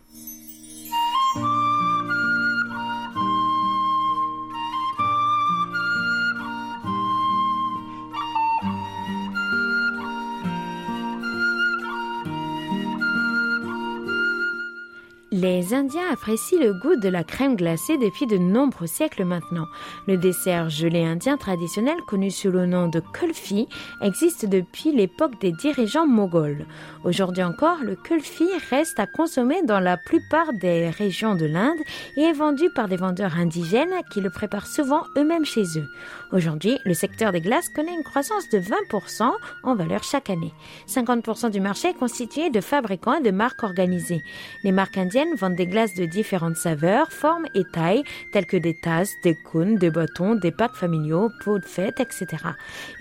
Les 15.41 15.73
Indiens 15.73 16.07
apprécient 16.11 16.59
le 16.59 16.71
goût 16.71 16.97
de 16.97 17.09
la 17.09 17.23
crème 17.23 17.55
glacée 17.55 17.97
depuis 17.97 18.27
de 18.27 18.37
nombreux 18.37 18.85
siècles 18.85 19.25
maintenant. 19.25 19.65
Le 20.07 20.15
dessert 20.15 20.69
gelé 20.69 21.03
indien 21.03 21.35
traditionnel 21.35 21.97
connu 22.05 22.29
sous 22.29 22.51
le 22.51 22.67
nom 22.67 22.87
de 22.87 22.99
kulfi 22.99 23.67
existe 24.03 24.45
depuis 24.45 24.91
l'époque 24.91 25.41
des 25.41 25.51
dirigeants 25.51 26.05
moghols. 26.05 26.67
Aujourd'hui 27.03 27.41
encore, 27.41 27.79
le 27.81 27.95
kulfi 27.95 28.45
reste 28.69 28.99
à 28.99 29.07
consommer 29.07 29.63
dans 29.63 29.79
la 29.79 29.97
plupart 29.97 30.53
des 30.61 30.91
régions 30.91 31.33
de 31.33 31.47
l'Inde 31.47 31.79
et 32.17 32.21
est 32.21 32.33
vendu 32.33 32.69
par 32.75 32.87
des 32.87 32.97
vendeurs 32.97 33.39
indigènes 33.39 33.95
qui 34.11 34.21
le 34.21 34.29
préparent 34.29 34.67
souvent 34.67 35.05
eux-mêmes 35.17 35.45
chez 35.45 35.63
eux. 35.79 35.87
Aujourd'hui, 36.31 36.79
le 36.85 36.93
secteur 36.93 37.33
des 37.33 37.41
glaces 37.41 37.67
connaît 37.67 37.93
une 37.93 38.03
croissance 38.03 38.47
de 38.47 38.59
20% 38.59 39.31
en 39.63 39.75
valeur 39.75 40.01
chaque 40.03 40.29
année. 40.29 40.53
50% 40.87 41.51
du 41.51 41.59
marché 41.59 41.89
est 41.89 41.93
constitué 41.93 42.49
de 42.49 42.61
fabricants 42.61 43.15
et 43.15 43.21
de 43.21 43.31
marques 43.31 43.63
organisées. 43.63 44.23
Les 44.63 44.71
marques 44.71 44.97
indiennes 44.97 45.35
vendent 45.35 45.55
des 45.55 45.67
glaces 45.67 45.93
de 45.93 46.05
différentes 46.05 46.55
saveurs, 46.55 47.11
formes 47.11 47.47
et 47.53 47.65
tailles, 47.65 48.03
telles 48.31 48.45
que 48.45 48.55
des 48.55 48.73
tasses, 48.73 49.13
des 49.23 49.35
cônes, 49.35 49.75
des 49.75 49.91
bâtons, 49.91 50.35
des 50.35 50.51
packs 50.51 50.75
familiaux, 50.75 51.29
pots 51.43 51.59
de 51.59 51.65
fête, 51.65 51.99
etc. 51.99 52.27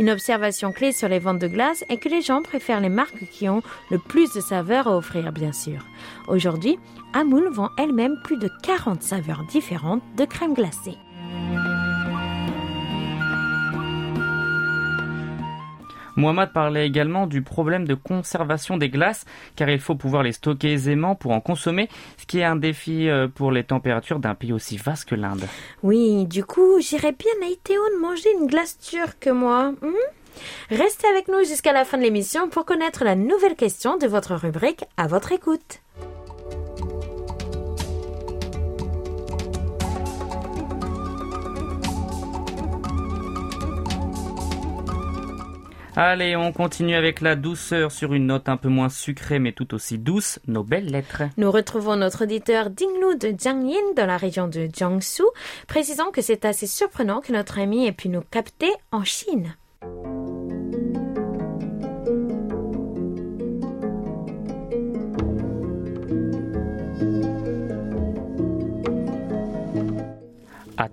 Une 0.00 0.10
observation 0.10 0.72
clé 0.72 0.90
sur 0.90 1.08
les 1.08 1.20
ventes 1.20 1.38
de 1.38 1.46
glaces 1.46 1.84
est 1.88 1.98
que 1.98 2.08
les 2.08 2.22
gens 2.22 2.42
préfèrent 2.42 2.80
les 2.80 2.88
marques 2.88 3.28
qui 3.30 3.48
ont 3.48 3.62
le 3.92 3.98
plus 3.98 4.32
de 4.32 4.40
saveurs 4.40 4.88
à 4.88 4.96
offrir, 4.96 5.32
bien 5.32 5.52
sûr. 5.52 5.86
Aujourd'hui, 6.26 6.78
Amul 7.12 7.48
vend 7.50 7.70
elle-même 7.78 8.16
plus 8.24 8.38
de 8.38 8.50
40 8.64 9.02
saveurs 9.02 9.44
différentes 9.44 10.02
de 10.16 10.24
crème 10.24 10.54
glacée. 10.54 10.96
Mohamed 16.20 16.52
parlait 16.52 16.86
également 16.86 17.26
du 17.26 17.42
problème 17.42 17.86
de 17.86 17.94
conservation 17.94 18.76
des 18.76 18.90
glaces, 18.90 19.24
car 19.56 19.68
il 19.70 19.80
faut 19.80 19.94
pouvoir 19.94 20.22
les 20.22 20.32
stocker 20.32 20.72
aisément 20.72 21.14
pour 21.14 21.32
en 21.32 21.40
consommer, 21.40 21.88
ce 22.18 22.26
qui 22.26 22.38
est 22.38 22.44
un 22.44 22.56
défi 22.56 23.08
euh, 23.08 23.26
pour 23.26 23.50
les 23.50 23.64
températures 23.64 24.20
d'un 24.20 24.34
pays 24.34 24.52
aussi 24.52 24.76
vaste 24.76 25.08
que 25.08 25.14
l'Inde. 25.14 25.44
Oui, 25.82 26.26
du 26.26 26.44
coup, 26.44 26.80
j'irais 26.80 27.12
bien 27.12 27.32
à 27.42 27.50
Itéon 27.50 27.80
manger 28.00 28.28
une 28.38 28.46
glace 28.46 28.78
turque, 28.78 29.26
moi. 29.26 29.72
hmm 29.82 29.94
Restez 30.70 31.08
avec 31.08 31.28
nous 31.28 31.44
jusqu'à 31.44 31.72
la 31.72 31.84
fin 31.84 31.98
de 31.98 32.02
l'émission 32.02 32.48
pour 32.48 32.64
connaître 32.64 33.04
la 33.04 33.16
nouvelle 33.16 33.56
question 33.56 33.96
de 33.96 34.06
votre 34.06 34.34
rubrique 34.34 34.84
à 34.96 35.06
votre 35.06 35.32
écoute. 35.32 35.80
Allez, 46.02 46.34
on 46.34 46.50
continue 46.50 46.94
avec 46.94 47.20
la 47.20 47.36
douceur 47.36 47.92
sur 47.92 48.14
une 48.14 48.28
note 48.28 48.48
un 48.48 48.56
peu 48.56 48.70
moins 48.70 48.88
sucrée 48.88 49.38
mais 49.38 49.52
tout 49.52 49.74
aussi 49.74 49.98
douce, 49.98 50.38
nos 50.46 50.64
belles 50.64 50.86
lettres. 50.86 51.24
Nous 51.36 51.50
retrouvons 51.50 51.94
notre 51.94 52.24
auditeur 52.24 52.70
Dinglu 52.70 53.18
de 53.18 53.38
Jiangyin 53.38 53.92
dans 53.94 54.06
la 54.06 54.16
région 54.16 54.48
de 54.48 54.66
Jiangsu, 54.74 55.24
précisant 55.68 56.10
que 56.10 56.22
c'est 56.22 56.46
assez 56.46 56.66
surprenant 56.66 57.20
que 57.20 57.34
notre 57.34 57.58
ami 57.58 57.86
ait 57.86 57.92
pu 57.92 58.08
nous 58.08 58.22
capter 58.22 58.72
en 58.92 59.04
Chine. 59.04 59.54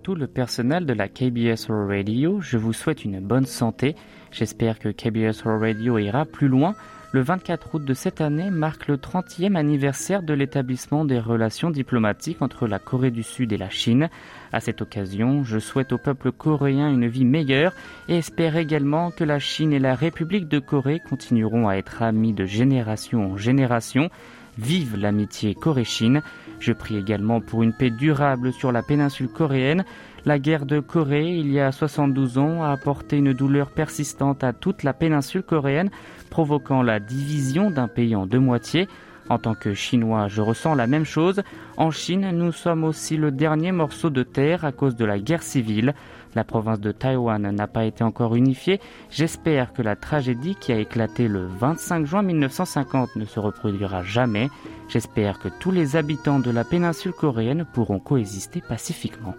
Tout 0.07 0.15
le 0.15 0.27
personnel 0.27 0.85
de 0.85 0.93
la 0.93 1.09
KBS 1.09 1.69
Radio, 1.69 2.39
je 2.39 2.55
vous 2.55 2.71
souhaite 2.71 3.03
une 3.03 3.19
bonne 3.19 3.45
santé. 3.45 3.93
J'espère 4.31 4.79
que 4.79 4.87
KBS 4.87 5.41
Radio 5.43 5.97
ira 5.97 6.23
plus 6.23 6.47
loin. 6.47 6.75
Le 7.11 7.19
24 7.19 7.75
août 7.75 7.83
de 7.83 7.93
cette 7.93 8.21
année 8.21 8.49
marque 8.49 8.87
le 8.87 8.95
30e 8.95 9.57
anniversaire 9.57 10.23
de 10.23 10.33
l'établissement 10.33 11.03
des 11.03 11.19
relations 11.19 11.71
diplomatiques 11.71 12.41
entre 12.41 12.67
la 12.67 12.79
Corée 12.79 13.11
du 13.11 13.21
Sud 13.21 13.51
et 13.51 13.57
la 13.57 13.69
Chine. 13.69 14.07
À 14.53 14.61
cette 14.61 14.81
occasion, 14.81 15.43
je 15.43 15.59
souhaite 15.59 15.91
au 15.91 15.97
peuple 15.97 16.31
coréen 16.31 16.89
une 16.89 17.07
vie 17.07 17.25
meilleure 17.25 17.73
et 18.07 18.15
espère 18.15 18.55
également 18.55 19.11
que 19.11 19.25
la 19.25 19.39
Chine 19.39 19.73
et 19.73 19.79
la 19.79 19.93
République 19.93 20.47
de 20.47 20.59
Corée 20.59 21.01
continueront 21.01 21.67
à 21.67 21.73
être 21.73 22.01
amis 22.01 22.31
de 22.31 22.45
génération 22.45 23.33
en 23.33 23.35
génération. 23.35 24.09
Vive 24.57 24.95
l'amitié 24.95 25.53
Corée-Chine. 25.53 26.21
Je 26.59 26.73
prie 26.73 26.97
également 26.97 27.39
pour 27.41 27.63
une 27.63 27.73
paix 27.73 27.89
durable 27.89 28.51
sur 28.51 28.71
la 28.71 28.81
péninsule 28.81 29.29
coréenne. 29.29 29.85
La 30.25 30.39
guerre 30.39 30.65
de 30.65 30.79
Corée, 30.79 31.29
il 31.29 31.51
y 31.51 31.59
a 31.59 31.71
72 31.71 32.37
ans, 32.37 32.63
a 32.63 32.71
apporté 32.71 33.17
une 33.17 33.33
douleur 33.33 33.69
persistante 33.69 34.43
à 34.43 34.51
toute 34.51 34.83
la 34.83 34.93
péninsule 34.93 35.43
coréenne, 35.43 35.89
provoquant 36.29 36.81
la 36.81 36.99
division 36.99 37.71
d'un 37.71 37.87
pays 37.87 38.15
en 38.15 38.25
deux 38.25 38.39
moitiés. 38.39 38.87
En 39.29 39.37
tant 39.37 39.55
que 39.55 39.73
Chinois, 39.73 40.27
je 40.27 40.41
ressens 40.41 40.75
la 40.75 40.87
même 40.87 41.05
chose. 41.05 41.41
En 41.75 41.91
Chine, 41.91 42.31
nous 42.31 42.51
sommes 42.51 42.83
aussi 42.83 43.17
le 43.17 43.31
dernier 43.31 43.71
morceau 43.71 44.09
de 44.09 44.23
terre 44.23 44.65
à 44.65 44.71
cause 44.71 44.95
de 44.95 45.05
la 45.05 45.19
guerre 45.19 45.43
civile. 45.43 45.93
La 46.35 46.43
province 46.43 46.79
de 46.79 46.91
Taïwan 46.91 47.49
n'a 47.49 47.67
pas 47.67 47.85
été 47.85 48.03
encore 48.03 48.35
unifiée. 48.35 48.79
J'espère 49.09 49.73
que 49.73 49.81
la 49.81 49.95
tragédie 49.95 50.55
qui 50.55 50.71
a 50.71 50.79
éclaté 50.79 51.27
le 51.27 51.45
25 51.45 52.05
juin 52.05 52.21
1950 52.21 53.15
ne 53.15 53.25
se 53.25 53.39
reproduira 53.39 54.03
jamais. 54.03 54.49
J'espère 54.89 55.39
que 55.39 55.49
tous 55.59 55.71
les 55.71 55.95
habitants 55.95 56.39
de 56.39 56.51
la 56.51 56.63
péninsule 56.63 57.13
coréenne 57.13 57.65
pourront 57.73 57.99
coexister 57.99 58.61
pacifiquement. 58.61 59.35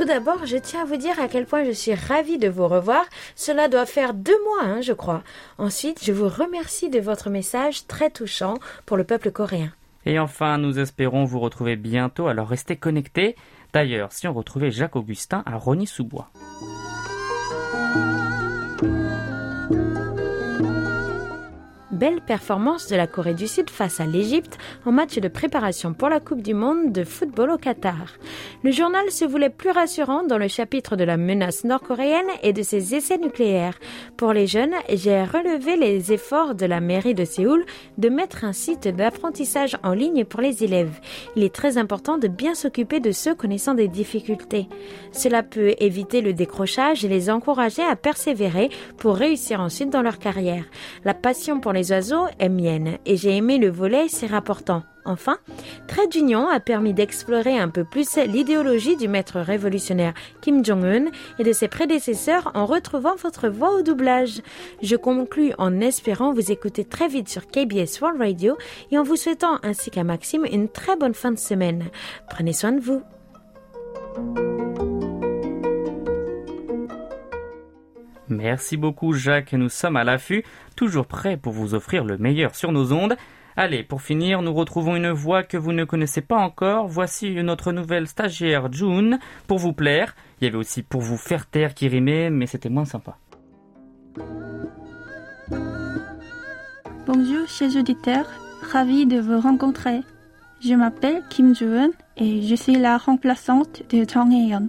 Tout 0.00 0.06
d'abord, 0.06 0.46
je 0.46 0.56
tiens 0.56 0.80
à 0.80 0.84
vous 0.86 0.96
dire 0.96 1.20
à 1.20 1.28
quel 1.28 1.44
point 1.44 1.62
je 1.62 1.72
suis 1.72 1.92
ravie 1.92 2.38
de 2.38 2.48
vous 2.48 2.66
revoir. 2.66 3.04
Cela 3.36 3.68
doit 3.68 3.84
faire 3.84 4.14
deux 4.14 4.42
mois, 4.44 4.62
hein, 4.62 4.80
je 4.80 4.94
crois. 4.94 5.22
Ensuite, 5.58 6.02
je 6.02 6.10
vous 6.10 6.26
remercie 6.26 6.88
de 6.88 7.00
votre 7.00 7.28
message 7.28 7.86
très 7.86 8.08
touchant 8.08 8.54
pour 8.86 8.96
le 8.96 9.04
peuple 9.04 9.30
coréen. 9.30 9.74
Et 10.06 10.18
enfin, 10.18 10.56
nous 10.56 10.78
espérons 10.78 11.26
vous 11.26 11.38
retrouver 11.38 11.76
bientôt, 11.76 12.28
alors 12.28 12.48
restez 12.48 12.76
connectés. 12.76 13.36
D'ailleurs, 13.74 14.10
si 14.10 14.26
on 14.26 14.32
retrouvait 14.32 14.70
Jacques 14.70 14.96
Augustin 14.96 15.42
à 15.44 15.58
Rony-sous-Bois. 15.58 16.30
Belle 22.00 22.22
performance 22.22 22.86
de 22.86 22.96
la 22.96 23.06
Corée 23.06 23.34
du 23.34 23.46
Sud 23.46 23.68
face 23.68 24.00
à 24.00 24.06
l'Égypte 24.06 24.56
en 24.86 24.90
match 24.90 25.18
de 25.18 25.28
préparation 25.28 25.92
pour 25.92 26.08
la 26.08 26.18
Coupe 26.18 26.40
du 26.40 26.54
Monde 26.54 26.92
de 26.92 27.04
football 27.04 27.50
au 27.50 27.58
Qatar. 27.58 28.14
Le 28.64 28.70
journal 28.70 29.10
se 29.10 29.26
voulait 29.26 29.50
plus 29.50 29.70
rassurant 29.70 30.22
dans 30.22 30.38
le 30.38 30.48
chapitre 30.48 30.96
de 30.96 31.04
la 31.04 31.18
menace 31.18 31.62
nord-coréenne 31.62 32.24
et 32.42 32.54
de 32.54 32.62
ses 32.62 32.94
essais 32.94 33.18
nucléaires. 33.18 33.78
Pour 34.16 34.32
les 34.32 34.46
jeunes, 34.46 34.72
j'ai 34.88 35.22
relevé 35.24 35.76
les 35.76 36.10
efforts 36.10 36.54
de 36.54 36.64
la 36.64 36.80
mairie 36.80 37.12
de 37.12 37.26
Séoul 37.26 37.66
de 37.98 38.08
mettre 38.08 38.44
un 38.44 38.54
site 38.54 38.88
d'apprentissage 38.88 39.76
en 39.82 39.92
ligne 39.92 40.24
pour 40.24 40.40
les 40.40 40.64
élèves. 40.64 41.00
Il 41.36 41.44
est 41.44 41.54
très 41.54 41.76
important 41.76 42.16
de 42.16 42.28
bien 42.28 42.54
s'occuper 42.54 43.00
de 43.00 43.12
ceux 43.12 43.34
connaissant 43.34 43.74
des 43.74 43.88
difficultés. 43.88 44.68
Cela 45.12 45.42
peut 45.42 45.74
éviter 45.78 46.22
le 46.22 46.32
décrochage 46.32 47.04
et 47.04 47.08
les 47.08 47.28
encourager 47.28 47.82
à 47.82 47.94
persévérer 47.94 48.70
pour 48.96 49.16
réussir 49.16 49.60
ensuite 49.60 49.90
dans 49.90 50.00
leur 50.00 50.18
carrière. 50.18 50.64
La 51.04 51.12
passion 51.12 51.60
pour 51.60 51.74
les 51.74 51.89
oiseaux 51.90 52.26
est 52.38 52.48
mienne 52.48 52.98
et 53.06 53.16
j'ai 53.16 53.36
aimé 53.36 53.58
le 53.58 53.70
volet, 53.70 54.06
c'est 54.08 54.26
rapportant. 54.26 54.82
Enfin, 55.04 55.38
Trait 55.88 56.06
d'Union 56.08 56.48
a 56.48 56.60
permis 56.60 56.92
d'explorer 56.92 57.58
un 57.58 57.68
peu 57.68 57.84
plus 57.84 58.16
l'idéologie 58.16 58.96
du 58.96 59.08
maître 59.08 59.40
révolutionnaire 59.40 60.14
Kim 60.42 60.64
Jong-un 60.64 61.06
et 61.38 61.44
de 61.44 61.52
ses 61.52 61.68
prédécesseurs 61.68 62.50
en 62.54 62.66
retrouvant 62.66 63.16
votre 63.16 63.48
voix 63.48 63.74
au 63.74 63.82
doublage. 63.82 64.42
Je 64.82 64.96
conclus 64.96 65.52
en 65.58 65.80
espérant 65.80 66.32
vous 66.32 66.52
écouter 66.52 66.84
très 66.84 67.08
vite 67.08 67.28
sur 67.28 67.46
KBS 67.46 68.00
World 68.00 68.20
Radio 68.20 68.56
et 68.90 68.98
en 68.98 69.02
vous 69.02 69.16
souhaitant 69.16 69.58
ainsi 69.62 69.90
qu'à 69.90 70.04
Maxime 70.04 70.44
une 70.50 70.68
très 70.68 70.96
bonne 70.96 71.14
fin 71.14 71.32
de 71.32 71.38
semaine. 71.38 71.86
Prenez 72.28 72.52
soin 72.52 72.72
de 72.72 72.80
vous. 72.80 73.02
Merci 78.30 78.76
beaucoup 78.76 79.12
Jacques, 79.12 79.52
nous 79.54 79.68
sommes 79.68 79.96
à 79.96 80.04
l'affût, 80.04 80.44
toujours 80.76 81.06
prêts 81.06 81.36
pour 81.36 81.52
vous 81.52 81.74
offrir 81.74 82.04
le 82.04 82.16
meilleur 82.16 82.54
sur 82.54 82.70
nos 82.70 82.92
ondes. 82.92 83.16
Allez, 83.56 83.82
pour 83.82 84.02
finir, 84.02 84.40
nous 84.40 84.54
retrouvons 84.54 84.94
une 84.94 85.10
voix 85.10 85.42
que 85.42 85.56
vous 85.56 85.72
ne 85.72 85.84
connaissez 85.84 86.20
pas 86.20 86.38
encore. 86.38 86.86
Voici 86.86 87.34
notre 87.42 87.72
nouvelle 87.72 88.06
stagiaire 88.06 88.72
June, 88.72 89.18
pour 89.48 89.58
vous 89.58 89.72
plaire. 89.72 90.14
Il 90.40 90.44
y 90.44 90.46
avait 90.46 90.56
aussi 90.56 90.84
pour 90.84 91.00
vous 91.00 91.16
faire 91.16 91.46
taire 91.46 91.74
qui 91.74 91.88
rimait, 91.88 92.30
mais 92.30 92.46
c'était 92.46 92.68
moins 92.68 92.84
sympa. 92.84 93.18
Bonjour 97.06 97.48
chers 97.48 97.74
auditeurs, 97.76 98.30
ravi 98.72 99.06
de 99.06 99.18
vous 99.18 99.40
rencontrer. 99.40 100.02
Je 100.60 100.74
m'appelle 100.74 101.22
Kim 101.30 101.54
Joo-eun 101.54 101.90
et 102.16 102.42
je 102.42 102.54
suis 102.54 102.76
la 102.76 102.96
remplaçante 102.96 103.82
de 103.90 103.98
Hye-yeon. 103.98 104.68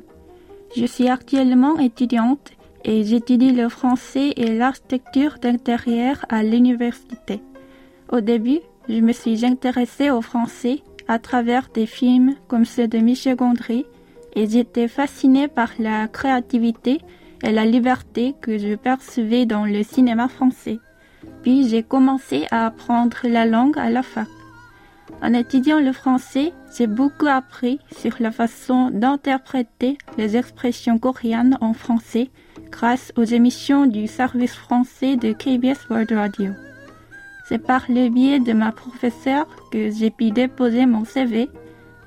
Je 0.75 0.85
suis 0.85 1.09
actuellement 1.09 1.77
étudiante 1.77 2.53
et 2.83 3.03
j'étudie 3.03 3.51
le 3.51 3.69
français 3.69 4.33
et 4.35 4.55
l'architecture 4.55 5.35
d'intérieur 5.41 6.25
à 6.29 6.43
l'université. 6.43 7.41
Au 8.09 8.21
début, 8.21 8.59
je 8.89 8.99
me 8.99 9.13
suis 9.13 9.45
intéressée 9.45 10.09
au 10.09 10.21
français 10.21 10.81
à 11.07 11.19
travers 11.19 11.69
des 11.73 11.85
films 11.85 12.35
comme 12.47 12.65
ceux 12.65 12.87
de 12.87 12.97
Michel 12.97 13.35
Gondry 13.35 13.85
et 14.35 14.47
j'étais 14.47 14.87
fascinée 14.87 15.47
par 15.47 15.71
la 15.79 16.07
créativité 16.07 16.99
et 17.43 17.51
la 17.51 17.65
liberté 17.65 18.35
que 18.41 18.57
je 18.57 18.75
percevais 18.75 19.45
dans 19.45 19.65
le 19.65 19.83
cinéma 19.83 20.27
français. 20.27 20.79
Puis 21.43 21.67
j'ai 21.69 21.83
commencé 21.83 22.47
à 22.51 22.65
apprendre 22.67 23.17
la 23.23 23.45
langue 23.45 23.77
à 23.77 23.89
la 23.89 24.03
fac. 24.03 24.27
En 25.21 25.33
étudiant 25.33 25.79
le 25.79 25.91
français, 25.91 26.53
j'ai 26.75 26.87
beaucoup 26.87 27.27
appris 27.27 27.79
sur 27.95 28.15
la 28.19 28.31
façon 28.31 28.89
d'interpréter 28.89 29.97
les 30.17 30.37
expressions 30.37 30.97
coréennes 30.97 31.57
en 31.61 31.73
français 31.73 32.29
grâce 32.71 33.11
aux 33.17 33.23
émissions 33.23 33.85
du 33.85 34.07
service 34.07 34.55
français 34.55 35.15
de 35.17 35.33
KBS 35.33 35.89
World 35.89 36.11
Radio. 36.11 36.51
C'est 37.47 37.59
par 37.59 37.83
le 37.89 38.09
biais 38.09 38.39
de 38.39 38.53
ma 38.53 38.71
professeure 38.71 39.47
que 39.71 39.91
j'ai 39.91 40.09
pu 40.09 40.31
déposer 40.31 40.85
mon 40.85 41.05
CV 41.05 41.49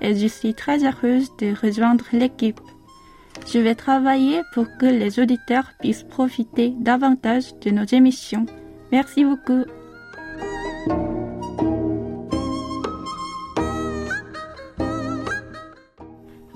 et 0.00 0.14
je 0.14 0.26
suis 0.26 0.54
très 0.54 0.85
heureuse 0.85 1.28
de 1.38 1.54
rejoindre 1.54 2.04
l'équipe. 2.12 2.61
Je 3.47 3.59
vais 3.59 3.75
travailler 3.75 4.40
pour 4.52 4.66
que 4.78 4.87
les 4.87 5.21
auditeurs 5.21 5.73
puissent 5.80 6.04
profiter 6.04 6.73
davantage 6.78 7.54
de 7.61 7.71
nos 7.71 7.85
émissions. 7.85 8.47
Merci 8.90 9.25
beaucoup. 9.25 9.64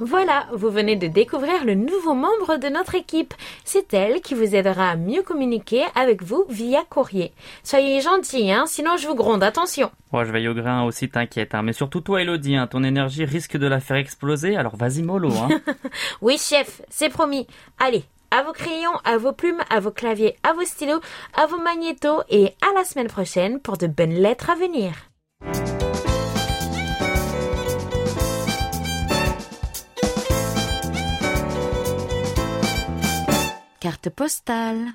Voilà, 0.08 0.46
vous 0.54 0.70
venez 0.70 0.96
de 0.96 1.06
découvrir 1.06 1.66
le 1.66 1.74
nouveau 1.74 2.14
membre 2.14 2.56
de 2.56 2.68
notre 2.70 2.94
équipe. 2.94 3.34
C'est 3.66 3.92
elle 3.92 4.22
qui 4.22 4.32
vous 4.32 4.54
aidera 4.54 4.92
à 4.92 4.96
mieux 4.96 5.22
communiquer 5.22 5.82
avec 5.94 6.22
vous 6.22 6.46
via 6.48 6.82
courrier. 6.88 7.34
Soyez 7.62 8.00
gentils, 8.00 8.50
hein, 8.50 8.64
sinon 8.66 8.96
je 8.96 9.06
vous 9.06 9.14
gronde, 9.14 9.42
attention. 9.42 9.90
Oh, 10.14 10.24
je 10.24 10.32
veille 10.32 10.48
au 10.48 10.54
grain 10.54 10.84
aussi, 10.84 11.10
t'inquiète. 11.10 11.54
Hein. 11.54 11.60
Mais 11.60 11.74
surtout 11.74 12.00
toi, 12.00 12.22
Elodie, 12.22 12.56
hein, 12.56 12.66
ton 12.66 12.84
énergie 12.84 13.26
risque 13.26 13.58
de 13.58 13.66
la 13.66 13.80
faire 13.80 13.98
exploser, 13.98 14.56
alors 14.56 14.76
vas-y 14.76 15.02
mollo. 15.02 15.30
Hein. 15.30 15.60
Oui, 16.22 16.38
chef, 16.38 16.80
c'est 16.88 17.10
promis. 17.10 17.46
Allez, 17.78 18.04
à 18.30 18.42
vos 18.42 18.52
crayons, 18.52 18.96
à 19.04 19.18
vos 19.18 19.32
plumes, 19.32 19.60
à 19.68 19.78
vos 19.78 19.90
claviers, 19.90 20.36
à 20.42 20.54
vos 20.54 20.64
stylos, 20.64 21.02
à 21.34 21.44
vos 21.44 21.58
magnétos 21.58 22.22
et 22.30 22.54
à 22.62 22.72
la 22.74 22.84
semaine 22.84 23.08
prochaine 23.08 23.60
pour 23.60 23.76
de 23.76 23.86
bonnes 23.86 24.14
lettres 24.14 24.48
à 24.48 24.54
venir. 24.54 25.07
Carte 33.88 34.10
postale. 34.10 34.92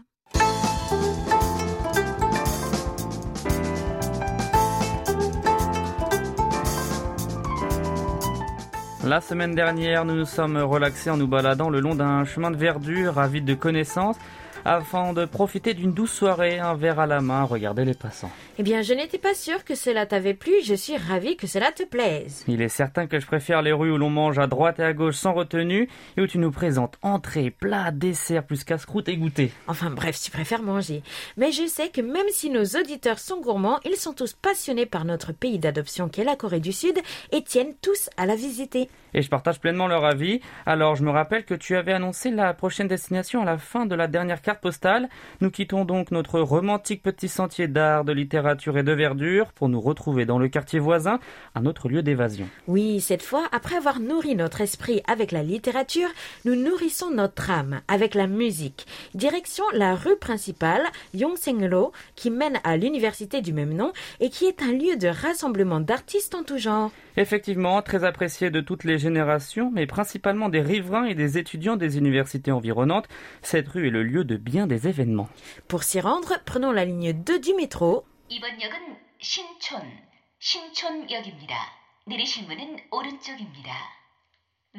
La 9.03 9.19
semaine 9.19 9.55
dernière, 9.55 10.05
nous 10.05 10.13
nous 10.13 10.25
sommes 10.25 10.57
relaxés 10.57 11.09
en 11.09 11.17
nous 11.17 11.25
baladant 11.25 11.71
le 11.71 11.79
long 11.79 11.95
d'un 11.95 12.23
chemin 12.23 12.51
de 12.51 12.55
verdure 12.55 13.17
avide 13.17 13.45
de 13.45 13.55
connaissances 13.55 14.17
afin 14.65 15.13
de 15.13 15.25
profiter 15.25 15.74
d'une 15.74 15.93
douce 15.93 16.13
soirée, 16.13 16.60
un 16.60 16.75
verre 16.75 17.00
à 17.00 17.08
la 17.08 17.22
main, 17.22 17.43
regarder 17.43 17.86
les 17.86 17.93
passants. 17.93 18.32
Eh 18.58 18.63
bien, 18.63 18.82
je 18.82 18.93
n'étais 18.93 19.17
pas 19.17 19.34
sûre 19.34 19.63
que 19.63 19.75
cela 19.75 20.05
t'avait 20.05 20.34
plu, 20.34 20.53
je 20.63 20.75
suis 20.75 20.98
ravie 20.98 21.36
que 21.36 21.48
cela 21.48 21.72
te 21.72 21.84
plaise. 21.84 22.43
Il 22.48 22.62
est 22.62 22.70
certain 22.70 23.08
que 23.08 23.20
je 23.20 23.25
préfère 23.25 23.62
les 23.62 23.72
rues 23.72 23.91
où 23.91 23.98
l'on 23.98 24.10
mange 24.10 24.39
à 24.39 24.48
droite 24.48 24.79
et 24.79 24.84
à 24.84 24.93
gauche 24.93 25.15
sans 25.15 25.34
retenue 25.34 25.89
et 26.17 26.22
où 26.22 26.27
tu 26.27 26.38
nous 26.38 26.51
présentes 26.51 26.98
entrée, 27.01 27.51
plat, 27.51 27.91
dessert, 27.91 28.43
plus 28.43 28.63
casse-croûte 28.63 29.10
et 29.10 29.17
goûter. 29.17 29.51
Enfin 29.67 29.89
bref, 29.89 30.20
tu 30.22 30.32
préfères 30.32 30.62
manger. 30.62 31.03
Mais 31.38 31.51
je 31.51 31.67
sais 31.67 31.89
que 31.89 32.01
même 32.01 32.29
si 32.29 32.50
nos 32.50 32.63
auditeurs 32.63 33.20
sont 33.20 33.41
gourmands, 33.41 33.79
ils 33.86 33.96
sont 33.96 34.13
tous 34.13 34.34
passionnés 34.34 34.86
par 34.86 35.05
notre 35.05 35.32
pays 35.32 35.60
d'adoption 35.60 36.10
qu'est 36.10 36.24
la 36.24 36.36
Corée 36.36 36.60
du 36.60 36.72
Sud 36.72 36.98
et 37.32 37.43
tiennent 37.43 37.74
tous 37.82 38.10
à 38.17 38.25
la 38.25 38.36
visiter. 38.36 38.89
Et 39.15 39.22
je 39.22 39.29
partage 39.29 39.60
pleinement 39.60 39.88
leur 39.88 40.05
avis. 40.05 40.41
Alors, 40.65 40.96
je 40.96 41.03
me 41.03 41.12
rappelle 41.12 41.46
que 41.46 41.53
tu 41.53 41.75
avais 41.75 41.93
annoncé 41.93 42.32
la 42.32 42.53
prochaine 42.53 42.88
destination 42.88 43.41
à 43.41 43.46
la 43.46 43.58
fin 43.58 43.86
de 43.86 43.96
la 43.96 44.08
dernière 44.08 44.41
carte 44.41 44.52
postale. 44.60 45.10
Nous 45.41 45.51
quittons 45.51 45.86
donc 45.86 46.12
notre 46.12 46.39
romantique 46.39 47.03
petit 47.03 47.27
sentier 47.27 47.67
d'art, 47.67 48.05
de 48.05 48.13
littérature 48.13 48.77
et 48.77 48.83
de 48.83 48.91
verdure 48.91 49.51
pour 49.53 49.69
nous 49.69 49.81
retrouver 49.81 50.25
dans 50.25 50.39
le 50.39 50.48
quartier 50.48 50.79
voisin, 50.79 51.19
un 51.55 51.65
autre 51.65 51.89
lieu 51.89 52.03
d'évasion. 52.03 52.48
Oui, 52.67 53.01
cette 53.01 53.24
fois, 53.24 53.48
après 53.51 53.75
avoir 53.75 54.00
nourri 54.00 54.36
notre 54.36 54.62
esprit 54.62 55.01
avec 55.07 55.31
la 55.31 55.43
littérature, 55.43 56.10
nous 56.45 56.55
nourrissons 56.55 57.12
notre 57.12 57.50
âme 57.50 57.81
avec 57.88 58.15
la 58.15 58.27
musique. 58.27 58.86
Direction 59.13 59.63
la 59.74 59.95
rue 59.95 60.17
principale, 60.17 60.83
Yongsenlo, 61.13 61.91
qui 62.15 62.29
mène 62.29 62.60
à 62.63 62.77
l'université 62.77 63.41
du 63.41 63.53
même 63.53 63.74
nom 63.74 63.91
et 64.19 64.29
qui 64.29 64.45
est 64.45 64.62
un 64.62 64.72
lieu 64.72 64.95
de 64.98 65.07
rassemblement 65.07 65.79
d'artistes 65.79 66.36
en 66.36 66.43
tout 66.43 66.57
genre. 66.57 66.91
Effectivement, 67.15 67.81
très 67.83 68.03
apprécié 68.03 68.50
de 68.50 68.60
toutes 68.60 68.83
les 68.83 68.98
générations, 68.98 69.72
mais 69.72 69.86
principalement 69.86 70.50
des 70.50 70.62
riverains 70.62 71.05
et 71.05 71.13
des 71.13 71.38
étudiants 71.38 71.75
des 71.75 71.98
universités 71.98 72.51
environnantes, 72.51 73.07
cette 73.41 73.67
rue 73.67 73.88
est 73.88 73.91
le 73.91 74.03
lieu 74.03 74.24
de 74.24 74.36
bien 74.43 74.67
des 74.67 74.88
événements. 74.88 75.29
Pour 75.67 75.83
s'y 75.83 76.00
rendre, 76.00 76.38
prenons 76.45 76.71
la 76.71 76.85
ligne 76.85 77.13
2 77.13 77.39
du 77.39 77.53
métro. 77.53 78.05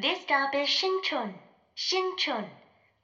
This 0.00 0.20
stop 0.22 0.54
is 0.54 0.66
Shinchon. 0.66 1.34
Shinchon. 1.76 2.44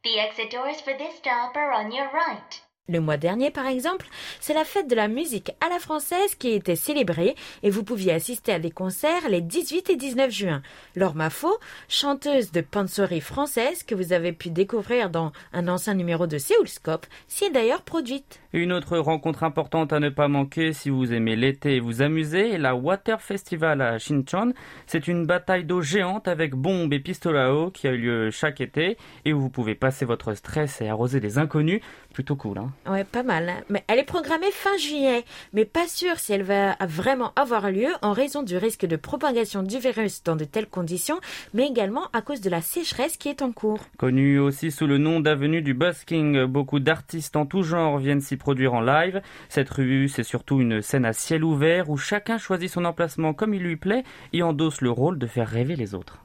The 0.02 0.18
exit 0.18 0.50
doors 0.50 0.80
for 0.80 0.96
this 0.98 1.16
stop 1.16 1.56
are 1.56 1.72
on 1.72 1.92
your 1.92 2.10
right. 2.12 2.62
Le 2.90 2.98
mois 2.98 3.16
dernier, 3.16 3.52
par 3.52 3.68
exemple, 3.68 4.08
c'est 4.40 4.52
la 4.52 4.64
fête 4.64 4.90
de 4.90 4.96
la 4.96 5.06
musique 5.06 5.52
à 5.64 5.68
la 5.68 5.78
française 5.78 6.34
qui 6.34 6.48
était 6.48 6.74
célébrée 6.74 7.36
et 7.62 7.70
vous 7.70 7.84
pouviez 7.84 8.12
assister 8.12 8.52
à 8.52 8.58
des 8.58 8.72
concerts 8.72 9.28
les 9.28 9.40
18 9.40 9.90
et 9.90 9.96
19 9.96 10.28
juin. 10.32 10.60
Laure 10.96 11.14
Mafo, 11.14 11.56
chanteuse 11.88 12.50
de 12.50 12.60
pansori 12.62 13.20
française 13.20 13.84
que 13.84 13.94
vous 13.94 14.12
avez 14.12 14.32
pu 14.32 14.50
découvrir 14.50 15.08
dans 15.08 15.30
un 15.52 15.68
ancien 15.68 15.94
numéro 15.94 16.26
de 16.26 16.36
Séoulscope, 16.36 17.06
s'y 17.28 17.44
est 17.44 17.50
d'ailleurs 17.50 17.82
produite. 17.82 18.40
Une 18.52 18.72
autre 18.72 18.98
rencontre 18.98 19.44
importante 19.44 19.92
à 19.92 20.00
ne 20.00 20.08
pas 20.08 20.26
manquer 20.26 20.72
si 20.72 20.90
vous 20.90 21.12
aimez 21.12 21.36
l'été 21.36 21.76
et 21.76 21.80
vous 21.80 22.02
amusez 22.02 22.54
est 22.54 22.58
la 22.58 22.74
Water 22.74 23.22
Festival 23.22 23.80
à 23.82 23.98
Shinchon. 23.98 24.52
C'est 24.88 25.06
une 25.06 25.26
bataille 25.26 25.62
d'eau 25.62 25.80
géante 25.80 26.26
avec 26.26 26.56
bombes 26.56 26.92
et 26.92 26.98
pistolets 26.98 27.38
à 27.38 27.54
eau 27.54 27.70
qui 27.70 27.86
a 27.86 27.92
eu 27.92 27.98
lieu 27.98 28.30
chaque 28.32 28.60
été 28.60 28.96
et 29.24 29.32
où 29.32 29.38
vous 29.38 29.50
pouvez 29.50 29.76
passer 29.76 30.04
votre 30.04 30.34
stress 30.34 30.80
et 30.80 30.88
arroser 30.88 31.20
des 31.20 31.38
inconnus. 31.38 31.80
Plutôt 32.12 32.34
cool, 32.34 32.58
hein 32.58 32.72
Ouais, 32.90 33.04
pas 33.04 33.22
mal. 33.22 33.48
hein. 33.48 33.60
Mais 33.68 33.84
elle 33.86 34.00
est 34.00 34.04
programmée 34.04 34.50
fin 34.50 34.76
juillet, 34.78 35.24
mais 35.52 35.64
pas 35.64 35.86
sûr 35.86 36.18
si 36.18 36.32
elle 36.32 36.42
va 36.42 36.76
vraiment 36.88 37.32
avoir 37.36 37.70
lieu 37.70 37.88
en 38.02 38.12
raison 38.12 38.42
du 38.42 38.56
risque 38.56 38.84
de 38.84 38.96
propagation 38.96 39.62
du 39.62 39.78
virus 39.78 40.22
dans 40.24 40.34
de 40.34 40.44
telles 40.44 40.66
conditions, 40.68 41.20
mais 41.54 41.66
également 41.68 42.08
à 42.12 42.20
cause 42.20 42.40
de 42.40 42.50
la 42.50 42.62
sécheresse 42.62 43.16
qui 43.16 43.28
est 43.28 43.42
en 43.42 43.52
cours. 43.52 43.78
Connu 43.96 44.38
aussi 44.40 44.72
sous 44.72 44.88
le 44.88 44.98
nom 44.98 45.20
d'avenue 45.20 45.62
du 45.62 45.72
Busking, 45.72 46.44
beaucoup 46.46 46.80
d'artistes 46.80 47.36
en 47.36 47.46
tout 47.46 47.62
genre 47.62 47.98
viennent 47.98 48.20
s'y 48.20 48.36
produire 48.36 48.74
en 48.74 48.80
live. 48.80 49.22
Cette 49.48 49.70
rue, 49.70 50.08
c'est 50.08 50.24
surtout 50.24 50.60
une 50.60 50.82
scène 50.82 51.04
à 51.04 51.12
ciel 51.12 51.44
ouvert 51.44 51.90
où 51.90 51.96
chacun 51.96 52.38
choisit 52.38 52.70
son 52.70 52.84
emplacement 52.86 53.34
comme 53.34 53.54
il 53.54 53.62
lui 53.62 53.76
plaît 53.76 54.02
et 54.32 54.42
endosse 54.42 54.80
le 54.80 54.90
rôle 54.90 55.18
de 55.18 55.26
faire 55.28 55.48
rêver 55.48 55.76
les 55.76 55.94
autres. 55.94 56.18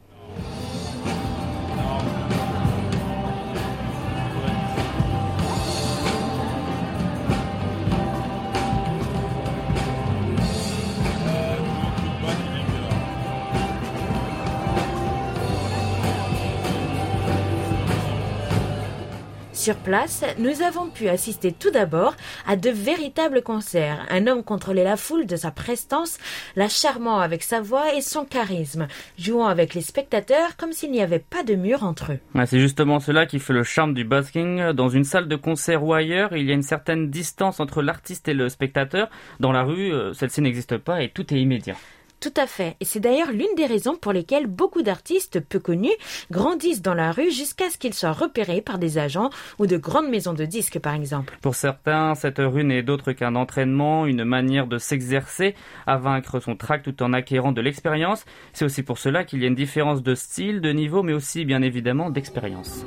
Sur 19.65 19.77
place, 19.77 20.23
nous 20.37 20.61
avons 20.61 20.91
pu 20.91 21.07
assister 21.07 21.51
tout 21.51 21.71
d'abord 21.71 22.13
à 22.45 22.55
de 22.55 22.69
véritables 22.69 23.41
concerts. 23.41 24.05
Un 24.11 24.27
homme 24.27 24.43
contrôlait 24.43 24.83
la 24.83 24.95
foule 24.95 25.25
de 25.25 25.35
sa 25.35 25.49
prestance, 25.49 26.19
la 26.55 26.69
charmant 26.69 27.17
avec 27.17 27.41
sa 27.41 27.61
voix 27.61 27.95
et 27.95 28.01
son 28.01 28.25
charisme, 28.25 28.85
jouant 29.17 29.47
avec 29.47 29.73
les 29.73 29.81
spectateurs 29.81 30.55
comme 30.55 30.71
s'il 30.71 30.91
n'y 30.91 31.01
avait 31.01 31.17
pas 31.17 31.41
de 31.41 31.55
mur 31.55 31.83
entre 31.83 32.11
eux. 32.11 32.19
C'est 32.45 32.59
justement 32.59 32.99
cela 32.99 33.25
qui 33.25 33.39
fait 33.39 33.53
le 33.53 33.63
charme 33.63 33.95
du 33.95 34.03
busking. 34.03 34.69
Dans 34.73 34.89
une 34.89 35.03
salle 35.03 35.27
de 35.27 35.35
concert 35.35 35.83
ou 35.83 35.95
ailleurs, 35.95 36.37
il 36.37 36.45
y 36.45 36.51
a 36.51 36.53
une 36.53 36.61
certaine 36.61 37.09
distance 37.09 37.59
entre 37.59 37.81
l'artiste 37.81 38.27
et 38.27 38.35
le 38.35 38.49
spectateur. 38.49 39.09
Dans 39.39 39.51
la 39.51 39.63
rue, 39.63 39.91
euh, 39.91 40.13
celle-ci 40.13 40.41
n'existe 40.41 40.77
pas 40.77 41.01
et 41.01 41.09
tout 41.09 41.33
est 41.33 41.39
immédiat. 41.39 41.75
Tout 42.19 42.33
à 42.37 42.47
fait. 42.47 42.75
Et 42.79 42.85
c'est 42.85 42.99
d'ailleurs 42.99 43.31
l'une 43.31 43.53
des 43.55 43.65
raisons 43.65 43.95
pour 43.95 44.13
lesquelles 44.13 44.47
beaucoup 44.47 44.81
d'artistes 44.81 45.39
peu 45.39 45.59
connus 45.59 45.93
grandissent 46.31 46.81
dans 46.81 46.93
la 46.93 47.11
rue 47.11 47.31
jusqu'à 47.31 47.69
ce 47.69 47.77
qu'ils 47.77 47.93
soient 47.93 48.13
repérés 48.13 48.61
par 48.61 48.77
des 48.77 48.97
agents 48.97 49.29
ou 49.59 49.67
de 49.67 49.77
grandes 49.77 50.09
maisons 50.09 50.33
de 50.33 50.45
disques, 50.45 50.79
par 50.79 50.95
exemple. 50.95 51.37
Pour 51.41 51.55
certains, 51.55 52.15
cette 52.15 52.39
rue 52.39 52.63
n'est 52.63 52.83
d'autre 52.83 53.11
qu'un 53.11 53.35
entraînement, 53.35 54.05
une 54.05 54.23
manière 54.23 54.67
de 54.67 54.77
s'exercer 54.77 55.55
à 55.85 55.97
vaincre 55.97 56.39
son 56.39 56.55
trac 56.55 56.83
tout 56.83 57.03
en 57.03 57.13
acquérant 57.13 57.51
de 57.51 57.61
l'expérience. 57.61 58.25
C'est 58.53 58.65
aussi 58.65 58.83
pour 58.83 58.97
cela 58.97 59.23
qu'il 59.23 59.41
y 59.41 59.45
a 59.45 59.47
une 59.47 59.55
différence 59.55 60.01
de 60.01 60.15
style, 60.15 60.61
de 60.61 60.71
niveau, 60.71 61.03
mais 61.03 61.13
aussi 61.13 61.45
bien 61.45 61.61
évidemment 61.61 62.09
d'expérience. 62.09 62.85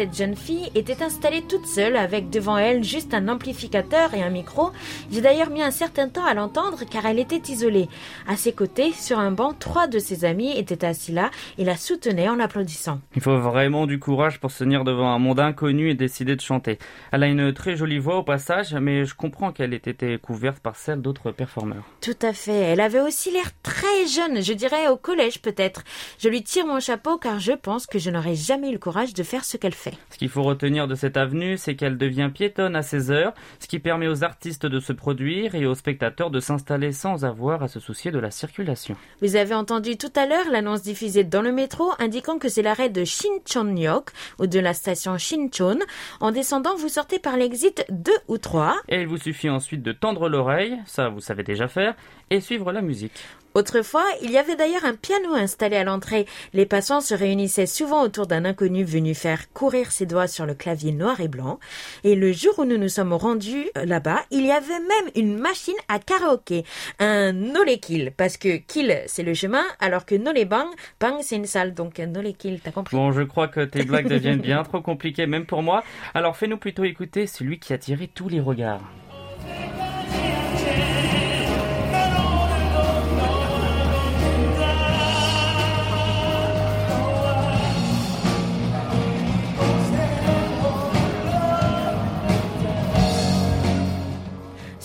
Cette 0.00 0.16
jeune 0.16 0.34
fille 0.34 0.70
était 0.74 1.02
installée 1.02 1.42
toute 1.42 1.66
seule 1.66 1.94
avec 1.94 2.30
devant 2.30 2.56
elle 2.56 2.82
juste 2.82 3.12
un 3.12 3.28
amplificateur 3.28 4.14
et 4.14 4.22
un 4.22 4.30
micro. 4.30 4.70
J'ai 5.12 5.20
d'ailleurs 5.20 5.50
mis 5.50 5.62
un 5.62 5.70
certain 5.70 6.08
temps 6.08 6.24
à 6.24 6.32
l'entendre 6.32 6.84
car 6.90 7.04
elle 7.04 7.18
était 7.18 7.52
isolée. 7.52 7.86
À 8.26 8.38
ses 8.38 8.54
côtés, 8.54 8.92
sur 8.92 9.18
un 9.18 9.30
banc, 9.30 9.52
trois 9.52 9.88
de 9.88 9.98
ses 9.98 10.24
amis 10.24 10.56
étaient 10.56 10.86
assis 10.86 11.12
là 11.12 11.30
et 11.58 11.64
la 11.64 11.76
soutenaient 11.76 12.30
en 12.30 12.40
applaudissant. 12.40 13.02
Il 13.14 13.20
faut 13.20 13.36
vraiment 13.40 13.86
du 13.86 13.98
courage 13.98 14.40
pour 14.40 14.50
se 14.50 14.64
tenir 14.64 14.84
devant 14.84 15.12
un 15.12 15.18
monde 15.18 15.38
inconnu 15.38 15.90
et 15.90 15.94
décider 15.94 16.34
de 16.34 16.40
chanter. 16.40 16.78
Elle 17.12 17.22
a 17.22 17.26
une 17.26 17.52
très 17.52 17.76
jolie 17.76 17.98
voix 17.98 18.16
au 18.16 18.22
passage, 18.22 18.72
mais 18.72 19.04
je 19.04 19.14
comprends 19.14 19.52
qu'elle 19.52 19.74
ait 19.74 19.82
été 19.84 20.16
couverte 20.16 20.60
par 20.60 20.76
celle 20.76 21.02
d'autres 21.02 21.30
performeurs. 21.30 21.84
Tout 22.00 22.16
à 22.22 22.32
fait. 22.32 22.52
Elle 22.52 22.80
avait 22.80 23.00
aussi 23.00 23.30
l'air 23.32 23.50
très 23.62 24.06
jeune, 24.06 24.42
je 24.42 24.54
dirais 24.54 24.88
au 24.88 24.96
collège 24.96 25.42
peut-être. 25.42 25.82
Je 26.18 26.30
lui 26.30 26.42
tire 26.42 26.66
mon 26.66 26.80
chapeau 26.80 27.18
car 27.18 27.38
je 27.38 27.52
pense 27.52 27.86
que 27.86 27.98
je 27.98 28.08
n'aurais 28.08 28.34
jamais 28.34 28.70
eu 28.70 28.72
le 28.72 28.78
courage 28.78 29.12
de 29.12 29.22
faire 29.22 29.44
ce 29.44 29.58
qu'elle 29.58 29.74
fait. 29.74 29.89
Ce 30.10 30.18
qu'il 30.18 30.28
faut 30.28 30.42
retenir 30.42 30.88
de 30.88 30.94
cette 30.94 31.16
avenue, 31.16 31.56
c'est 31.56 31.74
qu'elle 31.74 31.98
devient 31.98 32.30
piétonne 32.32 32.76
à 32.76 32.82
16 32.82 33.10
heures, 33.10 33.34
ce 33.58 33.66
qui 33.66 33.78
permet 33.78 34.08
aux 34.08 34.24
artistes 34.24 34.66
de 34.66 34.80
se 34.80 34.92
produire 34.92 35.54
et 35.54 35.66
aux 35.66 35.74
spectateurs 35.74 36.30
de 36.30 36.40
s'installer 36.40 36.92
sans 36.92 37.24
avoir 37.24 37.62
à 37.62 37.68
se 37.68 37.80
soucier 37.80 38.10
de 38.10 38.18
la 38.18 38.30
circulation. 38.30 38.96
Vous 39.22 39.36
avez 39.36 39.54
entendu 39.54 39.96
tout 39.96 40.12
à 40.16 40.26
l'heure 40.26 40.50
l'annonce 40.50 40.82
diffusée 40.82 41.24
dans 41.24 41.42
le 41.42 41.52
métro 41.52 41.90
indiquant 41.98 42.38
que 42.38 42.48
c'est 42.48 42.62
l'arrêt 42.62 42.90
de 42.90 43.04
Shincheonyeok 43.04 44.10
ou 44.38 44.46
de 44.46 44.60
la 44.60 44.74
station 44.74 45.18
Shincheon. 45.18 45.78
En 46.20 46.32
descendant, 46.32 46.76
vous 46.76 46.88
sortez 46.88 47.18
par 47.18 47.36
l'exit 47.36 47.84
2 47.90 48.12
ou 48.28 48.38
3. 48.38 48.76
Et 48.88 49.00
il 49.00 49.06
vous 49.06 49.18
suffit 49.18 49.50
ensuite 49.50 49.82
de 49.82 49.92
tendre 49.92 50.28
l'oreille, 50.28 50.78
ça 50.86 51.08
vous 51.08 51.20
savez 51.20 51.42
déjà 51.42 51.68
faire, 51.68 51.94
et 52.30 52.40
suivre 52.40 52.72
la 52.72 52.82
musique. 52.82 53.24
Autrefois, 53.54 54.04
il 54.22 54.30
y 54.30 54.38
avait 54.38 54.54
d'ailleurs 54.54 54.84
un 54.84 54.94
piano 54.94 55.34
installé 55.34 55.76
à 55.76 55.84
l'entrée. 55.84 56.26
Les 56.52 56.66
passants 56.66 57.00
se 57.00 57.14
réunissaient 57.14 57.66
souvent 57.66 58.02
autour 58.02 58.26
d'un 58.26 58.44
inconnu 58.44 58.84
venu 58.84 59.14
faire 59.14 59.52
courir 59.52 59.90
ses 59.90 60.06
doigts 60.06 60.28
sur 60.28 60.46
le 60.46 60.54
clavier 60.54 60.92
noir 60.92 61.20
et 61.20 61.28
blanc. 61.28 61.58
Et 62.04 62.14
le 62.14 62.32
jour 62.32 62.58
où 62.58 62.64
nous 62.64 62.78
nous 62.78 62.88
sommes 62.88 63.12
rendus 63.12 63.68
euh, 63.76 63.84
là-bas, 63.84 64.20
il 64.30 64.46
y 64.46 64.52
avait 64.52 64.78
même 64.78 65.10
une 65.16 65.36
machine 65.36 65.74
à 65.88 65.98
karaoké, 65.98 66.64
un 66.98 67.32
nolekil, 67.32 68.12
parce 68.16 68.36
que 68.36 68.56
kill 68.56 69.02
c'est 69.06 69.22
le 69.22 69.34
chemin, 69.34 69.64
alors 69.80 70.06
que 70.06 70.14
nolebang, 70.14 70.68
bang 71.00 71.16
c'est 71.22 71.36
une 71.36 71.46
salle, 71.46 71.74
donc 71.74 71.98
un 71.98 72.06
nolekil, 72.06 72.60
t'as 72.60 72.70
compris 72.70 72.96
Bon, 72.96 73.12
je 73.12 73.22
crois 73.22 73.48
que 73.48 73.60
tes 73.60 73.84
blagues 73.84 74.08
deviennent 74.08 74.40
bien 74.40 74.62
trop 74.62 74.80
compliquées 74.80 75.26
même 75.26 75.46
pour 75.46 75.62
moi, 75.62 75.82
alors 76.14 76.36
fais-nous 76.36 76.58
plutôt 76.58 76.84
écouter 76.84 77.26
celui 77.26 77.58
qui 77.58 77.72
a 77.72 77.76
attiré 77.76 78.08
tous 78.08 78.28
les 78.28 78.40
regards. 78.40 78.82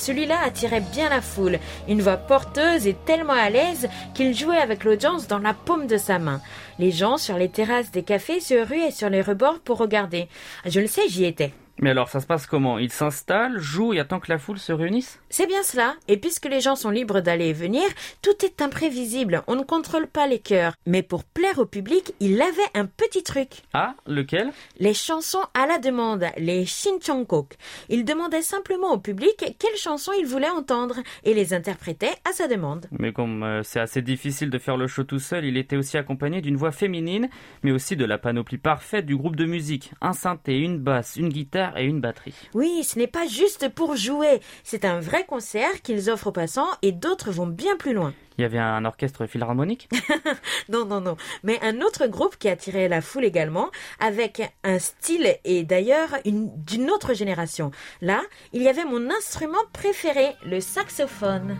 Celui-là 0.06 0.38
attirait 0.46 0.84
bien 0.94 1.10
la 1.10 1.20
foule, 1.20 1.58
une 1.88 2.04
voix 2.04 2.18
porteuse 2.18 2.86
et 2.86 2.94
tellement 2.94 3.34
à 3.34 3.50
l'aise 3.50 3.90
qu'il 4.14 4.36
jouait 4.36 4.60
avec 4.60 4.84
l'audience 4.84 5.28
dans 5.28 5.40
la 5.40 5.56
paume 5.56 5.88
de 5.88 5.98
sa 5.98 6.20
main. 6.20 6.42
Les 6.78 6.92
gens 6.92 7.18
sur 7.18 7.40
les 7.40 7.50
terrasses 7.50 7.90
des 7.90 8.04
cafés 8.04 8.40
se 8.40 8.54
ruaient 8.54 8.92
sur 8.92 9.10
les 9.10 9.24
rebords 9.24 9.62
pour 9.62 9.80
regarder. 9.80 10.28
Je 10.64 10.80
le 10.80 10.86
sais, 10.86 11.10
j'y 11.10 11.26
étais. 11.26 11.54
Mais 11.82 11.90
alors, 11.90 12.08
ça 12.08 12.22
se 12.22 12.26
passe 12.26 12.46
comment? 12.46 12.80
Il 12.80 12.92
s'installe, 12.92 13.60
joue 13.60 13.94
et 13.94 14.00
attend 14.00 14.22
que 14.22 14.32
la 14.32 14.38
foule 14.38 14.60
se 14.60 14.72
réunisse? 14.72 15.20
C'est 15.30 15.46
bien 15.46 15.62
cela, 15.62 15.96
et 16.08 16.16
puisque 16.16 16.46
les 16.46 16.62
gens 16.62 16.78
sont 16.78 16.90
libres 16.90 17.20
d'aller 17.20 17.48
et 17.48 17.54
venir, 17.54 17.84
tout 18.22 18.46
est 18.46 18.62
imprévisible, 18.62 19.44
on 19.48 19.56
ne 19.56 19.64
contrôle 19.64 20.08
pas 20.08 20.26
les 20.26 20.40
cœurs. 20.40 20.74
Mais 20.86 21.04
pour 21.04 21.26
plaire 21.26 21.60
au 21.60 21.66
public, 21.66 22.14
il 22.22 22.42
avait 22.42 22.52
un 22.74 22.86
petit 22.86 23.24
truc. 23.24 23.64
Ah, 23.74 23.96
lequel? 24.08 24.52
Les 24.80 24.94
chansons 24.94 25.44
à 25.54 25.68
la 25.68 25.78
demande, 25.78 26.26
les 26.38 26.66
Shincheongkok. 26.66 27.56
Il 27.90 28.06
demandait 28.06 28.42
simplement 28.42 28.94
au 28.94 29.00
public 29.00 29.56
quelles 29.60 29.78
chansons 29.78 30.14
il 30.18 30.26
voulait 30.26 30.50
entendre 30.50 30.96
et 31.26 31.34
les 31.34 31.54
interprétait 31.54 32.16
à 32.24 32.32
sa 32.32 32.48
demande. 32.48 32.88
Mais 32.98 33.12
comme 33.12 33.44
euh, 33.44 33.64
c'est 33.64 33.82
assez 33.82 34.02
difficile 34.02 34.50
de 34.50 34.60
faire 34.60 34.78
le 34.78 34.88
show 34.88 35.04
tout 35.04 35.20
seul, 35.20 35.44
il 35.44 35.58
était 35.58 35.76
aussi 35.76 35.98
accompagné 35.98 36.40
d'une 36.40 36.56
voix 36.56 36.72
féminine, 36.72 37.30
mais 37.64 37.72
aussi 37.72 37.98
de 37.98 38.06
la 38.06 38.18
panoplie 38.18 38.58
parfaite 38.58 39.06
du 39.06 39.18
groupe 39.18 39.36
de 39.36 39.46
musique. 39.46 39.92
Un 40.00 40.14
synthé, 40.14 40.60
une 40.60 40.80
basse, 40.80 41.18
une 41.18 41.30
guitare 41.30 41.65
et 41.78 41.84
une 41.86 42.02
batterie. 42.02 42.34
Oui, 42.54 42.84
ce 42.84 42.98
n'est 43.00 43.08
pas 43.08 43.28
juste 43.28 43.70
pour 43.70 43.96
jouer, 43.96 44.40
c'est 44.64 44.86
un 44.86 45.00
vrai 45.00 45.26
concert 45.26 45.82
qu'ils 45.82 46.10
offrent 46.10 46.28
aux 46.28 46.32
passants 46.32 46.68
et 46.82 46.92
d'autres 46.92 47.32
vont 47.32 47.48
bien 47.48 47.76
plus 47.78 47.94
loin. 47.94 48.14
Il 48.38 48.42
y 48.42 48.46
avait 48.46 48.58
un 48.60 48.84
orchestre 48.84 49.26
philharmonique 49.28 49.88
Non, 50.70 50.86
non, 50.86 51.00
non. 51.00 51.16
Mais 51.44 51.58
un 51.64 51.80
autre 51.82 52.08
groupe 52.08 52.36
qui 52.38 52.50
attirait 52.50 52.90
la 52.90 53.02
foule 53.02 53.24
également, 53.24 53.70
avec 54.02 54.42
un 54.66 54.78
style 54.78 55.38
et 55.46 55.64
d'ailleurs 55.64 56.10
une- 56.26 56.52
d'une 56.64 56.90
autre 56.92 57.14
génération. 57.14 57.72
Là, 58.02 58.22
il 58.52 58.62
y 58.62 58.68
avait 58.68 58.84
mon 58.86 59.10
instrument 59.10 59.64
préféré, 59.72 60.36
le 60.46 60.60
saxophone. 60.60 61.58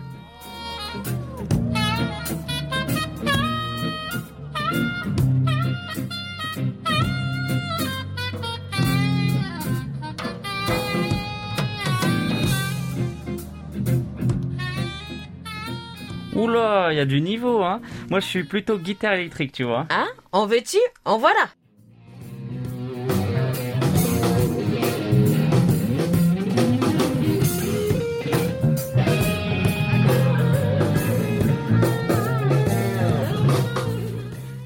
Oula, 16.36 16.88
il 16.92 16.96
y 16.96 17.00
a 17.00 17.06
du 17.06 17.22
niveau, 17.22 17.62
hein. 17.62 17.80
Moi, 18.10 18.20
je 18.20 18.26
suis 18.26 18.44
plutôt 18.44 18.76
guitare 18.76 19.14
électrique, 19.14 19.52
tu 19.52 19.64
vois. 19.64 19.86
Hein? 19.88 20.06
En 20.32 20.46
veux-tu? 20.46 20.78
En 21.06 21.16
voilà 21.16 21.48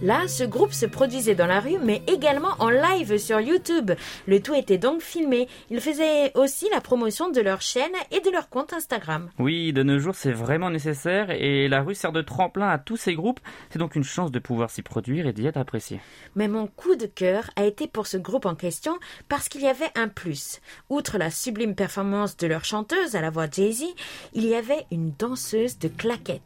Là, 0.02 0.26
ce 0.28 0.44
groupe 0.44 0.72
se 0.72 0.86
produisait 0.86 1.34
dans 1.34 1.46
la 1.46 1.60
rue, 1.60 1.76
mais 1.82 2.02
également 2.06 2.54
en 2.58 2.70
live 2.70 3.18
sur 3.18 3.38
YouTube. 3.38 3.90
Le 4.26 4.40
tout 4.40 4.54
était 4.54 4.78
donc 4.78 5.02
filmé. 5.02 5.46
Ils 5.68 5.82
faisaient 5.82 6.32
aussi 6.34 6.66
la 6.72 6.80
promotion 6.80 7.30
de 7.30 7.40
leur 7.42 7.60
chaîne 7.60 7.92
et 8.10 8.20
de 8.20 8.30
leur 8.30 8.48
compte 8.48 8.72
Instagram. 8.72 9.28
Oui, 9.38 9.74
de 9.74 9.82
nos 9.82 9.98
jours, 9.98 10.14
c'est 10.14 10.32
vraiment 10.32 10.70
nécessaire 10.70 11.30
et 11.30 11.68
la 11.68 11.82
rue 11.82 11.94
sert 11.94 12.12
de 12.12 12.22
tremplin 12.22 12.68
à 12.68 12.78
tous 12.78 12.96
ces 12.96 13.14
groupes. 13.14 13.40
C'est 13.68 13.78
donc 13.78 13.94
une 13.94 14.04
chance 14.04 14.30
de 14.30 14.38
pouvoir 14.38 14.70
s'y 14.70 14.80
produire 14.80 15.26
et 15.26 15.34
d'y 15.34 15.46
être 15.46 15.58
apprécié. 15.58 16.00
Mais 16.34 16.48
mon 16.48 16.66
coup 16.66 16.96
de 16.96 17.06
cœur 17.06 17.50
a 17.56 17.66
été 17.66 17.86
pour 17.86 18.06
ce 18.06 18.16
groupe 18.16 18.46
en 18.46 18.54
question 18.54 18.98
parce 19.28 19.50
qu'il 19.50 19.60
y 19.60 19.68
avait 19.68 19.90
un 19.96 20.08
plus. 20.08 20.62
Outre 20.88 21.18
la 21.18 21.30
sublime 21.30 21.74
performance 21.74 22.38
de 22.38 22.46
leur 22.46 22.64
chanteuse 22.64 23.16
à 23.16 23.20
la 23.20 23.28
voix 23.28 23.50
Jay-Z, 23.50 23.84
il 24.32 24.46
y 24.46 24.54
avait 24.54 24.86
une 24.90 25.12
danseuse 25.18 25.78
de 25.78 25.88
claquettes. 25.88 26.40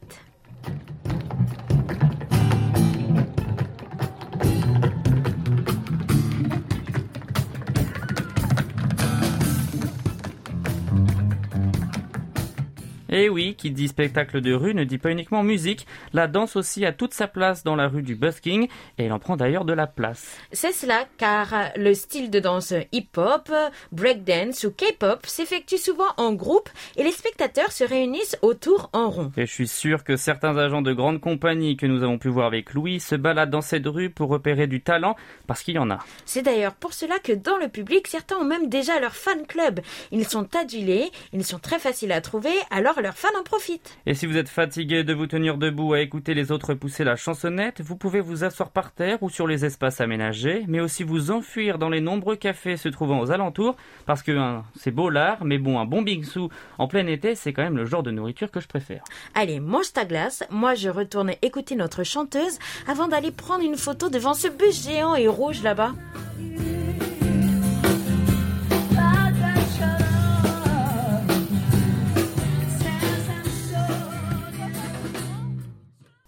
Et 13.16 13.28
oui, 13.28 13.54
qui 13.54 13.70
dit 13.70 13.86
spectacle 13.86 14.40
de 14.40 14.52
rue 14.52 14.74
ne 14.74 14.82
dit 14.82 14.98
pas 14.98 15.12
uniquement 15.12 15.44
musique. 15.44 15.86
La 16.12 16.26
danse 16.26 16.56
aussi 16.56 16.84
a 16.84 16.90
toute 16.90 17.14
sa 17.14 17.28
place 17.28 17.62
dans 17.62 17.76
la 17.76 17.86
rue 17.86 18.02
du 18.02 18.16
busking 18.16 18.66
et 18.98 19.04
elle 19.04 19.12
en 19.12 19.20
prend 19.20 19.36
d'ailleurs 19.36 19.64
de 19.64 19.72
la 19.72 19.86
place. 19.86 20.36
C'est 20.50 20.72
cela 20.72 21.04
car 21.16 21.54
le 21.76 21.94
style 21.94 22.28
de 22.28 22.40
danse 22.40 22.74
hip-hop, 22.90 23.52
breakdance 23.92 24.64
ou 24.64 24.72
K-pop 24.72 25.24
s'effectue 25.26 25.78
souvent 25.78 26.08
en 26.16 26.32
groupe 26.32 26.68
et 26.96 27.04
les 27.04 27.12
spectateurs 27.12 27.70
se 27.70 27.84
réunissent 27.84 28.36
autour 28.42 28.90
en 28.92 29.10
rond. 29.10 29.30
Et 29.36 29.46
je 29.46 29.52
suis 29.52 29.68
sûr 29.68 30.02
que 30.02 30.16
certains 30.16 30.56
agents 30.56 30.82
de 30.82 30.92
grandes 30.92 31.20
compagnies 31.20 31.76
que 31.76 31.86
nous 31.86 32.02
avons 32.02 32.18
pu 32.18 32.30
voir 32.30 32.46
avec 32.46 32.74
Louis 32.74 32.98
se 32.98 33.14
baladent 33.14 33.50
dans 33.50 33.60
cette 33.60 33.86
rue 33.86 34.10
pour 34.10 34.28
repérer 34.28 34.66
du 34.66 34.80
talent 34.80 35.14
parce 35.46 35.62
qu'il 35.62 35.76
y 35.76 35.78
en 35.78 35.88
a. 35.92 36.00
C'est 36.24 36.42
d'ailleurs 36.42 36.74
pour 36.74 36.92
cela 36.92 37.20
que 37.20 37.30
dans 37.30 37.58
le 37.58 37.68
public, 37.68 38.08
certains 38.08 38.38
ont 38.38 38.44
même 38.44 38.68
déjà 38.68 38.98
leur 38.98 39.14
fan 39.14 39.46
club. 39.46 39.78
Ils 40.10 40.26
sont 40.26 40.48
adulés, 40.56 41.12
ils 41.32 41.44
sont 41.44 41.60
très 41.60 41.78
faciles 41.78 42.10
à 42.10 42.20
trouver, 42.20 42.50
alors 42.72 43.03
leurs 43.04 43.18
fans 43.18 43.28
en 43.38 43.42
profitent. 43.42 43.98
Et 44.06 44.14
si 44.14 44.26
vous 44.26 44.38
êtes 44.38 44.48
fatigué 44.48 45.04
de 45.04 45.12
vous 45.12 45.26
tenir 45.26 45.58
debout 45.58 45.92
à 45.92 46.00
écouter 46.00 46.32
les 46.32 46.50
autres 46.50 46.72
pousser 46.72 47.04
la 47.04 47.16
chansonnette, 47.16 47.82
vous 47.82 47.96
pouvez 47.96 48.20
vous 48.20 48.44
asseoir 48.44 48.70
par 48.70 48.92
terre 48.92 49.22
ou 49.22 49.28
sur 49.28 49.46
les 49.46 49.66
espaces 49.66 50.00
aménagés, 50.00 50.64
mais 50.68 50.80
aussi 50.80 51.04
vous 51.04 51.30
enfuir 51.30 51.78
dans 51.78 51.90
les 51.90 52.00
nombreux 52.00 52.36
cafés 52.36 52.78
se 52.78 52.88
trouvant 52.88 53.20
aux 53.20 53.30
alentours, 53.30 53.76
parce 54.06 54.22
que 54.22 54.32
hein, 54.32 54.64
c'est 54.74 54.90
beau 54.90 55.10
l'art, 55.10 55.44
mais 55.44 55.58
bon, 55.58 55.78
un 55.78 55.84
bon 55.84 56.00
bingsu 56.00 56.48
en 56.78 56.88
plein 56.88 57.06
été, 57.06 57.34
c'est 57.34 57.52
quand 57.52 57.62
même 57.62 57.76
le 57.76 57.84
genre 57.84 58.02
de 58.02 58.10
nourriture 58.10 58.50
que 58.50 58.60
je 58.60 58.68
préfère. 58.68 59.04
Allez, 59.34 59.60
mange 59.60 59.92
ta 59.92 60.06
glace, 60.06 60.42
moi 60.48 60.74
je 60.74 60.88
retourne 60.88 61.32
écouter 61.42 61.76
notre 61.76 62.04
chanteuse 62.04 62.58
avant 62.88 63.06
d'aller 63.06 63.32
prendre 63.32 63.62
une 63.62 63.76
photo 63.76 64.08
devant 64.08 64.32
ce 64.32 64.48
bus 64.48 64.82
géant 64.82 65.14
et 65.14 65.28
rouge 65.28 65.62
là-bas. 65.62 65.92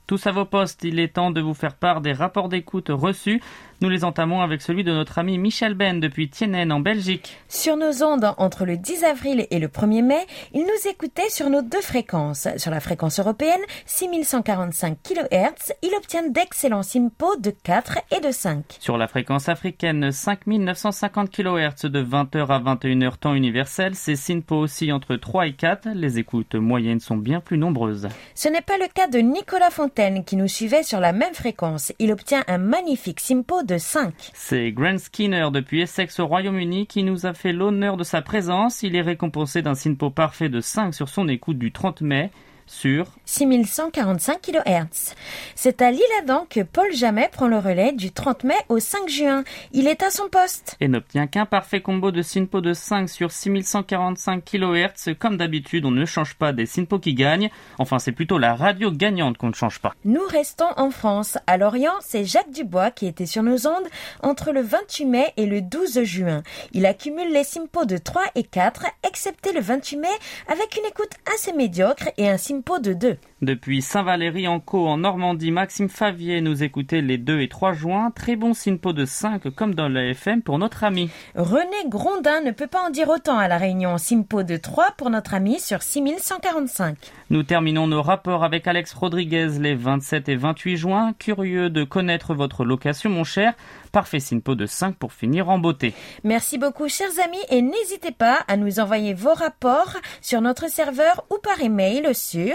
Tous 0.06 0.24
à 0.28 0.30
vos 0.30 0.44
postes, 0.44 0.84
il 0.84 1.00
est 1.00 1.14
temps 1.14 1.32
de 1.32 1.40
vous 1.40 1.54
faire 1.54 1.74
part 1.74 2.00
des 2.00 2.12
rapports 2.12 2.48
d'écoute 2.48 2.90
reçus. 2.90 3.42
Nous 3.82 3.90
les 3.90 4.04
entamons 4.04 4.40
avec 4.40 4.62
celui 4.62 4.84
de 4.84 4.92
notre 4.92 5.18
ami 5.18 5.36
Michel 5.36 5.74
Ben 5.74 6.00
depuis 6.00 6.30
Tienen 6.30 6.72
en 6.72 6.80
Belgique. 6.80 7.36
Sur 7.46 7.76
nos 7.76 8.02
ondes, 8.02 8.32
entre 8.38 8.64
le 8.64 8.78
10 8.78 9.04
avril 9.04 9.46
et 9.50 9.58
le 9.58 9.68
1er 9.68 10.02
mai, 10.02 10.26
il 10.54 10.62
nous 10.62 10.90
écoutait 10.90 11.28
sur 11.28 11.50
nos 11.50 11.60
deux 11.60 11.82
fréquences. 11.82 12.48
Sur 12.56 12.70
la 12.70 12.80
fréquence 12.80 13.20
européenne, 13.20 13.60
6145 13.84 14.96
kHz, 15.02 15.74
il 15.82 15.94
obtient 15.94 16.26
d'excellents 16.26 16.82
simpos 16.82 17.36
de 17.36 17.50
4 17.50 17.98
et 18.16 18.20
de 18.20 18.30
5. 18.30 18.64
Sur 18.80 18.96
la 18.96 19.08
fréquence 19.08 19.50
africaine, 19.50 20.10
5950 20.10 21.30
kHz 21.30 21.84
de 21.84 22.02
20h 22.02 22.46
à 22.46 22.60
21h 22.60 23.18
temps 23.18 23.34
universel, 23.34 23.94
ces 23.94 24.16
SINPO 24.16 24.56
aussi 24.56 24.90
entre 24.90 25.16
3 25.16 25.48
et 25.48 25.52
4. 25.52 25.88
Les 25.94 26.18
écoutes 26.18 26.54
moyennes 26.54 27.00
sont 27.00 27.18
bien 27.18 27.40
plus 27.40 27.58
nombreuses. 27.58 28.08
Ce 28.34 28.48
n'est 28.48 28.62
pas 28.62 28.78
le 28.78 28.88
cas 28.88 29.08
de 29.08 29.18
Nicolas 29.18 29.70
Fontaine 29.70 30.24
qui 30.24 30.36
nous 30.36 30.48
suivait 30.48 30.82
sur 30.82 30.98
la 31.00 31.12
même 31.12 31.34
fréquence. 31.34 31.92
Il 31.98 32.10
obtient 32.10 32.42
un 32.48 32.56
magnifique 32.56 33.20
simpo 33.20 33.64
de 33.66 33.78
5. 33.78 34.14
C'est 34.32 34.72
Grant 34.72 34.98
Skinner 34.98 35.48
depuis 35.52 35.82
Essex 35.82 36.20
au 36.20 36.26
Royaume-Uni 36.26 36.86
qui 36.86 37.02
nous 37.02 37.26
a 37.26 37.34
fait 37.34 37.52
l'honneur 37.52 37.96
de 37.96 38.04
sa 38.04 38.22
présence. 38.22 38.82
Il 38.82 38.94
est 38.96 39.02
récompensé 39.02 39.60
d'un 39.60 39.74
SINPO 39.74 40.10
parfait 40.10 40.48
de 40.48 40.60
5 40.60 40.94
sur 40.94 41.08
son 41.08 41.28
écoute 41.28 41.58
du 41.58 41.72
30 41.72 42.00
mai 42.00 42.30
sur 42.66 43.06
6145 43.24 44.40
kHz. 44.40 45.14
C'est 45.54 45.82
à 45.82 45.90
l'Île-Adam 45.90 46.46
que 46.48 46.60
Paul 46.60 46.92
Jamet 46.92 47.28
prend 47.32 47.48
le 47.48 47.58
relais 47.58 47.92
du 47.92 48.10
30 48.10 48.44
mai 48.44 48.54
au 48.68 48.78
5 48.78 49.08
juin. 49.08 49.44
Il 49.72 49.86
est 49.86 50.02
à 50.02 50.10
son 50.10 50.28
poste. 50.28 50.76
et 50.80 50.88
n'obtient 50.88 51.26
qu'un 51.26 51.46
parfait 51.46 51.80
combo 51.80 52.10
de 52.10 52.22
SINPO 52.22 52.60
de 52.60 52.72
5 52.72 53.08
sur 53.08 53.30
6145 53.32 54.44
kHz. 54.44 55.14
Comme 55.18 55.36
d'habitude, 55.36 55.84
on 55.84 55.90
ne 55.90 56.04
change 56.04 56.34
pas 56.34 56.52
des 56.52 56.66
SINPO 56.66 56.98
qui 56.98 57.14
gagnent. 57.14 57.50
Enfin, 57.78 57.98
c'est 57.98 58.12
plutôt 58.12 58.38
la 58.38 58.54
radio 58.54 58.90
gagnante 58.90 59.38
qu'on 59.38 59.48
ne 59.48 59.54
change 59.54 59.80
pas. 59.80 59.94
Nous 60.04 60.24
restons 60.28 60.68
en 60.76 60.90
France. 60.90 61.38
À 61.46 61.56
Lorient, 61.56 61.94
c'est 62.00 62.24
Jacques 62.24 62.50
Dubois 62.52 62.90
qui 62.90 63.06
était 63.06 63.26
sur 63.26 63.42
nos 63.42 63.66
ondes 63.66 63.86
entre 64.22 64.52
le 64.52 64.60
28 64.60 65.04
mai 65.06 65.32
et 65.36 65.46
le 65.46 65.60
12 65.62 66.02
juin. 66.02 66.42
Il 66.72 66.86
accumule 66.86 67.32
les 67.32 67.44
simpos 67.44 67.84
de 67.84 67.96
3 67.96 68.22
et 68.34 68.42
4, 68.42 68.86
excepté 69.06 69.52
le 69.52 69.60
28 69.60 69.96
mai, 69.96 70.08
avec 70.48 70.76
une 70.76 70.86
écoute 70.86 71.12
assez 71.34 71.52
médiocre 71.52 72.08
et 72.16 72.28
un 72.28 72.36
simpo 72.36 72.55
de 72.80 72.94
2. 72.94 73.18
Depuis 73.42 73.82
Saint-Valery-en-Caux 73.82 74.86
en 74.86 74.96
Normandie, 74.96 75.50
Maxime 75.50 75.90
Favier 75.90 76.40
nous 76.40 76.62
écoutait 76.62 77.02
les 77.02 77.18
2 77.18 77.42
et 77.42 77.48
3 77.48 77.74
juin. 77.74 78.10
Très 78.10 78.34
bon 78.34 78.54
SINPO 78.54 78.94
de 78.94 79.04
5 79.04 79.50
comme 79.50 79.74
dans 79.74 79.90
la 79.90 80.06
FM 80.06 80.40
pour 80.40 80.58
notre 80.58 80.84
ami. 80.84 81.10
René 81.34 81.86
Grondin 81.86 82.40
ne 82.40 82.50
peut 82.50 82.66
pas 82.66 82.86
en 82.86 82.88
dire 82.88 83.10
autant 83.10 83.36
à 83.36 83.46
la 83.46 83.58
Réunion. 83.58 83.98
Simpo 83.98 84.42
de 84.42 84.56
3 84.56 84.92
pour 84.96 85.10
notre 85.10 85.34
ami 85.34 85.60
sur 85.60 85.82
6145. 85.82 86.96
Nous 87.28 87.42
terminons 87.42 87.86
nos 87.86 88.00
rapports 88.00 88.42
avec 88.42 88.66
Alex 88.66 88.94
Rodriguez 88.94 89.50
les 89.60 89.74
27 89.74 90.30
et 90.30 90.36
28 90.36 90.76
juin. 90.78 91.12
Curieux 91.18 91.68
de 91.68 91.84
connaître 91.84 92.32
votre 92.32 92.64
location, 92.64 93.10
mon 93.10 93.24
cher. 93.24 93.52
Parfait 93.92 94.20
SINPO 94.20 94.54
de 94.54 94.64
5 94.64 94.96
pour 94.96 95.12
finir 95.12 95.50
en 95.50 95.58
beauté. 95.58 95.92
Merci 96.24 96.56
beaucoup, 96.56 96.88
chers 96.88 97.18
amis, 97.22 97.38
et 97.50 97.60
n'hésitez 97.60 98.12
pas 98.12 98.38
à 98.48 98.56
nous 98.56 98.80
envoyer 98.80 99.12
vos 99.12 99.34
rapports 99.34 99.96
sur 100.22 100.40
notre 100.40 100.70
serveur 100.70 101.24
ou 101.30 101.36
par 101.42 101.60
email 101.60 102.14
sur 102.14 102.54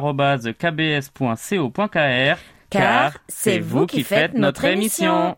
french.kbs.co.kr 0.00 2.38
Car 2.70 3.12
c'est 3.28 3.58
vous 3.58 3.86
qui 3.86 4.02
faites 4.02 4.34
notre 4.34 4.64
émission. 4.64 5.36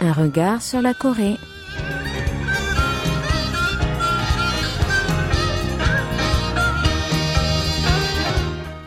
Un 0.00 0.12
regard 0.12 0.62
sur 0.62 0.80
la 0.80 0.94
Corée. 0.94 1.36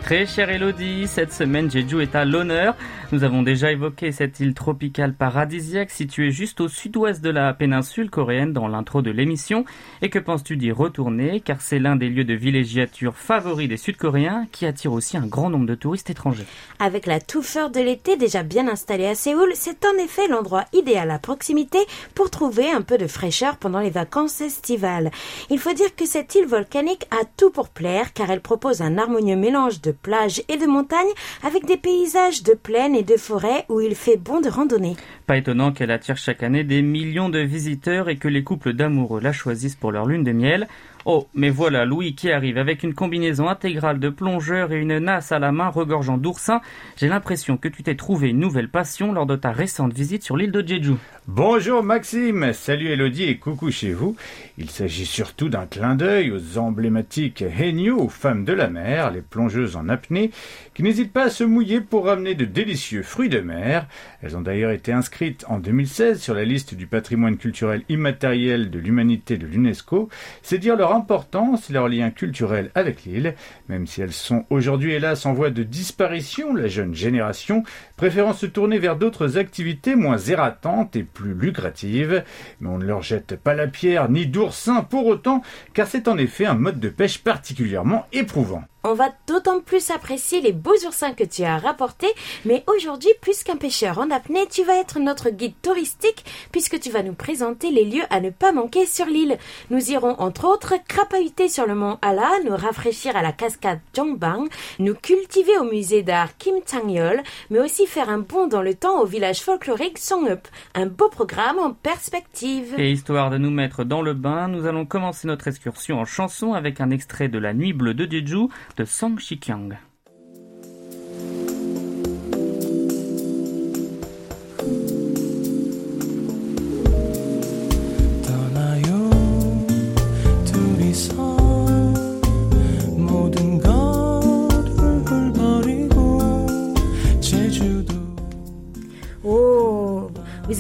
Très 0.04 0.26
chère 0.26 0.50
Elodie, 0.50 1.08
cette 1.08 1.32
semaine 1.32 1.72
Jeju 1.72 2.02
est 2.02 2.16
à 2.16 2.26
l'honneur. 2.26 2.76
Nous 3.12 3.26
avons 3.26 3.44
déjà 3.44 3.74
évoqué 3.74 4.14
cette 4.14 4.40
île 4.40 4.54
tropicale 4.54 5.14
paradisiaque 5.14 5.92
située 5.92 6.32
juste 6.32 6.62
au 6.62 6.70
sud-ouest 6.70 7.22
de 7.22 7.30
la 7.30 7.54
péninsule 7.54 8.10
coréenne 8.10 8.54
dans 8.54 8.70
l'intro 8.70 9.02
de 9.02 9.12
l'émission. 9.12 9.66
Et 10.02 10.10
que 10.10 10.18
penses-tu 10.18 10.56
d'y 10.56 10.72
retourner? 10.72 11.42
Car 11.42 11.60
c'est 11.60 11.78
l'un 11.78 11.98
des 11.98 12.08
lieux 12.08 12.24
de 12.24 12.34
villégiature 12.34 13.18
favoris 13.18 13.68
des 13.68 13.76
Sud-Coréens 13.76 14.48
qui 14.54 14.66
attire 14.66 14.94
aussi 14.94 15.18
un 15.18 15.28
grand 15.28 15.50
nombre 15.50 15.66
de 15.66 15.76
touristes 15.76 16.10
étrangers. 16.10 16.46
Avec 16.80 17.06
la 17.06 17.20
touffeur 17.20 17.70
de 17.70 17.82
l'été 17.82 18.16
déjà 18.16 18.44
bien 18.44 18.70
installée 18.70 19.08
à 19.08 19.16
Séoul, 19.16 19.52
c'est 19.56 19.84
en 19.84 20.02
effet 20.02 20.30
l'endroit 20.30 20.64
idéal 20.72 21.12
à 21.12 21.20
proximité 21.20 21.80
pour 22.16 22.30
trouver 22.30 22.72
un 22.72 22.82
peu 22.82 22.98
de 22.98 23.08
fraîcheur 23.08 23.58
pendant 23.58 23.82
les 23.82 23.90
vacances 23.90 24.40
estivales. 24.40 25.12
Il 25.50 25.60
faut 25.60 25.74
dire 25.74 25.98
que 25.98 26.06
cette 26.06 26.34
île 26.36 26.48
volcanique 26.48 27.08
a 27.12 27.26
tout 27.36 27.52
pour 27.52 27.68
plaire 27.68 28.14
car 28.14 28.32
elle 28.32 28.40
propose 28.40 28.82
un 28.82 28.98
harmonieux 28.98 29.36
mélange 29.36 29.82
de 29.82 29.92
plages 29.92 30.44
et 30.48 30.56
de 30.56 30.66
montagnes 30.66 31.12
avec 31.44 31.66
des 31.66 31.76
paysages 31.76 32.44
de 32.44 32.54
plaine 32.54 32.96
et 32.96 33.01
de 33.04 33.18
forêt 33.18 33.66
où 33.70 33.82
il 33.82 33.96
fait 33.96 34.18
bon 34.18 34.42
de 34.42 34.50
randonner. 34.50 34.96
Pas 35.28 35.38
étonnant 35.38 35.72
qu'elle 35.72 35.92
attire 35.92 36.18
chaque 36.18 36.44
année 36.44 36.64
des 36.64 36.82
millions 36.82 37.30
de 37.30 37.40
visiteurs 37.40 38.10
et 38.10 38.18
que 38.18 38.28
les 38.28 38.44
couples 38.44 38.74
d'amoureux 38.74 39.22
la 39.22 39.32
choisissent 39.34 39.76
pour 39.76 39.92
leur 39.92 40.06
lune 40.06 40.24
de 40.24 40.32
miel. 40.32 40.68
Oh, 41.06 41.28
mais 41.34 41.50
voilà 41.50 41.84
Louis 41.84 42.14
qui 42.14 42.32
arrive 42.32 42.60
avec 42.60 42.84
une 42.84 42.94
combinaison 42.94 43.50
intégrale 43.50 44.00
de 44.00 44.10
plongeurs 44.10 44.72
et 44.72 44.80
une 44.80 45.00
nasse 45.00 45.32
à 45.32 45.40
la 45.40 45.52
main 45.52 45.70
regorgeant 45.70 46.20
d'oursins. 46.20 46.62
J'ai 46.96 47.08
l'impression 47.08 47.58
que 47.58 47.68
tu 47.68 47.82
t'es 47.82 47.96
trouvé 47.96 48.30
une 48.30 48.40
nouvelle 48.40 48.70
passion 48.70 49.12
lors 49.12 49.26
de 49.26 49.36
ta 49.36 49.52
récente 49.52 49.94
visite 49.94 50.22
sur 50.22 50.38
l'île 50.38 50.52
de 50.52 50.66
Jeju. 50.66 50.94
Bonjour 51.28 51.82
Maxime, 51.82 52.54
salut 52.54 52.90
Elodie 52.90 53.24
et 53.24 53.38
coucou 53.40 53.72
chez 53.72 53.94
vous. 53.94 54.16
Il 54.60 54.70
s'agit 54.70 55.08
surtout 55.08 55.50
d'un 55.50 55.66
clin 55.66 55.96
d'œil 55.96 56.30
aux 56.30 56.60
emblématiques 56.60 57.42
Henyu, 57.42 58.08
femmes 58.10 58.46
de 58.46 58.54
la 58.54 58.70
mer, 58.70 59.10
les 59.10 59.22
plongeuses 59.22 59.76
en 59.76 59.90
apnée, 59.90 60.30
qui 60.76 60.84
n'hésitent 60.84 61.14
pas 61.14 61.26
à 61.26 61.30
se 61.32 61.44
mouiller 61.44 61.82
pour 61.82 62.06
ramener 62.06 62.36
de 62.36 62.46
délicieux 62.46 63.02
fruits 63.02 63.30
de 63.30 63.40
mer. 63.40 63.88
Elles 64.22 64.38
ont 64.38 64.42
d'ailleurs 64.42 64.72
été 64.72 64.92
inscrites 64.92 65.46
en 65.48 65.58
2016 65.58 66.22
sur 66.22 66.36
la 66.36 66.46
liste 66.46 66.76
du 66.76 66.86
patrimoine 66.86 67.38
culturel 67.38 67.82
immatériel 67.90 68.70
de 68.70 68.78
l'humanité 68.78 69.38
de 69.38 69.48
l'UNESCO. 69.48 70.10
C'est 70.44 70.60
dire 70.60 70.76
leur 70.76 70.91
importance 70.92 71.70
leur 71.70 71.88
lien 71.88 72.12
culturel 72.12 72.72
avec 72.76 73.04
l'île, 73.04 73.36
même 73.70 73.88
si 73.88 74.02
elles 74.02 74.12
sont 74.12 74.46
aujourd'hui 74.50 74.94
hélas 74.94 75.26
en 75.26 75.34
voie 75.34 75.50
de 75.50 75.64
disparition, 75.64 76.54
la 76.54 76.68
jeune 76.68 76.94
génération 76.94 77.64
préférant 77.98 78.34
se 78.34 78.46
tourner 78.46 78.80
vers 78.80 78.96
d'autres 78.96 79.38
activités 79.38 79.96
moins 79.96 80.18
ératantes 80.18 80.96
et 80.96 81.04
plus 81.04 81.34
lucratives. 81.34 82.24
Mais 82.60 82.70
on 82.70 82.78
ne 82.78 82.86
leur 82.86 83.02
jette 83.02 83.36
pas 83.36 83.54
la 83.54 83.68
pierre 83.68 84.10
ni 84.10 84.26
d'oursin 84.26 84.82
pour 84.82 85.06
autant, 85.08 85.42
car 85.74 85.88
c'est 85.88 86.08
en 86.08 86.18
effet 86.18 86.46
un 86.46 86.56
mode 86.56 86.80
de 86.80 86.90
pêche 86.90 87.20
particulièrement 87.20 88.06
éprouvant. 88.12 88.64
On 88.84 88.96
va 88.96 89.10
d'autant 89.28 89.60
plus 89.60 89.92
apprécier 89.92 90.42
les 90.42 90.54
beaux 90.54 90.86
oursins 90.88 91.14
que 91.14 91.24
tu 91.24 91.44
as 91.44 91.60
rapportés, 91.60 92.12
mais 92.46 92.64
aujourd'hui, 92.66 93.12
plus 93.22 93.44
qu'un 93.44 93.56
pêcheur 93.56 94.00
en 94.00 94.10
apnée, 94.10 94.48
tu 94.50 94.64
vas 94.64 94.80
être 94.80 95.00
notre 95.00 95.30
guide 95.30 95.54
touristique 95.62 96.26
puisque 96.52 96.80
tu 96.80 96.90
vas 96.90 97.04
nous 97.04 97.14
présenter 97.14 97.70
les 97.70 97.86
lieux 97.86 98.06
à 98.10 98.22
ne 98.22 98.32
pas 98.32 98.52
manquer 98.52 98.88
sur 98.88 99.06
l'île. 99.06 99.38
Nous 99.70 99.92
irons 99.92 100.16
entre 100.20 100.46
autres 100.46 100.74
crapahuter 100.88 101.48
sur 101.48 101.68
le 101.68 101.76
mont 101.76 102.00
Ala, 102.02 102.32
nous 102.44 102.56
rafraîchir 102.56 103.16
à 103.16 103.22
la 103.22 103.32
cascade 103.32 103.82
Jongbang, 103.96 104.48
nous 104.80 104.96
cultiver 104.96 105.60
au 105.60 105.66
musée 105.66 106.02
d'art 106.02 106.36
Kim 106.40 106.56
Chang-yeol, 106.66 107.22
mais 107.52 107.60
aussi 107.60 107.86
faire 107.86 108.10
un 108.10 108.18
bond 108.18 108.48
dans 108.48 108.64
le 108.64 108.74
temps 108.74 109.00
au 109.00 109.06
village 109.06 109.42
folklorique 109.42 110.00
Songup. 110.00 110.48
Un 110.74 110.88
beau 110.88 111.10
programme 111.10 111.60
en 111.60 111.72
perspective. 111.72 112.74
Et 112.80 112.92
histoire 112.92 113.30
de 113.30 113.38
nous 113.38 113.52
mettre 113.52 113.84
dans 113.84 114.02
le 114.02 114.16
bain, 114.16 114.48
nous 114.48 114.66
allons 114.66 114.88
commencer 114.88 115.28
notre 115.28 115.48
excursion 115.48 116.00
en 116.00 116.06
chanson 116.06 116.54
avec 116.54 116.82
un 116.82 116.90
extrait 116.90 117.28
de 117.28 117.38
La 117.38 117.54
Nuit 117.54 117.74
Bleue 117.74 117.94
de 117.94 118.12
Jeju 118.12 118.48
ᱛᱮ 118.76 118.84
ᱥᱚᱝ 118.86 119.18
ᱥᱤᱠᱷᱭᱟᱝ 119.26 119.68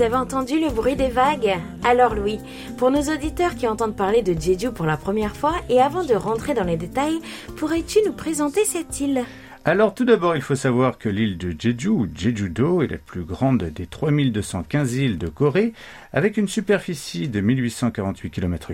vous 0.01 0.07
avez 0.07 0.15
entendu 0.15 0.59
le 0.59 0.71
bruit 0.71 0.95
des 0.95 1.09
vagues 1.09 1.59
Alors 1.83 2.15
Louis, 2.15 2.39
pour 2.79 2.89
nos 2.89 3.03
auditeurs 3.03 3.53
qui 3.53 3.67
entendent 3.67 3.95
parler 3.95 4.23
de 4.23 4.33
Jeju 4.33 4.71
pour 4.71 4.87
la 4.87 4.97
première 4.97 5.35
fois 5.35 5.53
et 5.69 5.79
avant 5.79 6.03
de 6.03 6.15
rentrer 6.15 6.55
dans 6.55 6.63
les 6.63 6.75
détails, 6.75 7.19
pourrais-tu 7.55 7.99
nous 8.07 8.11
présenter 8.11 8.65
cette 8.65 8.99
île 8.99 9.23
Alors 9.63 9.93
tout 9.93 10.03
d'abord, 10.03 10.35
il 10.35 10.41
faut 10.41 10.55
savoir 10.55 10.97
que 10.97 11.07
l'île 11.07 11.37
de 11.37 11.53
Jeju, 11.55 11.89
ou 11.89 12.07
Jeju-do, 12.15 12.81
est 12.81 12.87
la 12.87 12.97
plus 12.97 13.21
grande 13.21 13.65
des 13.65 13.85
3215 13.85 14.95
îles 14.95 15.17
de 15.19 15.27
Corée, 15.27 15.73
avec 16.13 16.37
une 16.37 16.47
superficie 16.47 17.29
de 17.29 17.41
1848 17.41 18.29
km. 18.29 18.71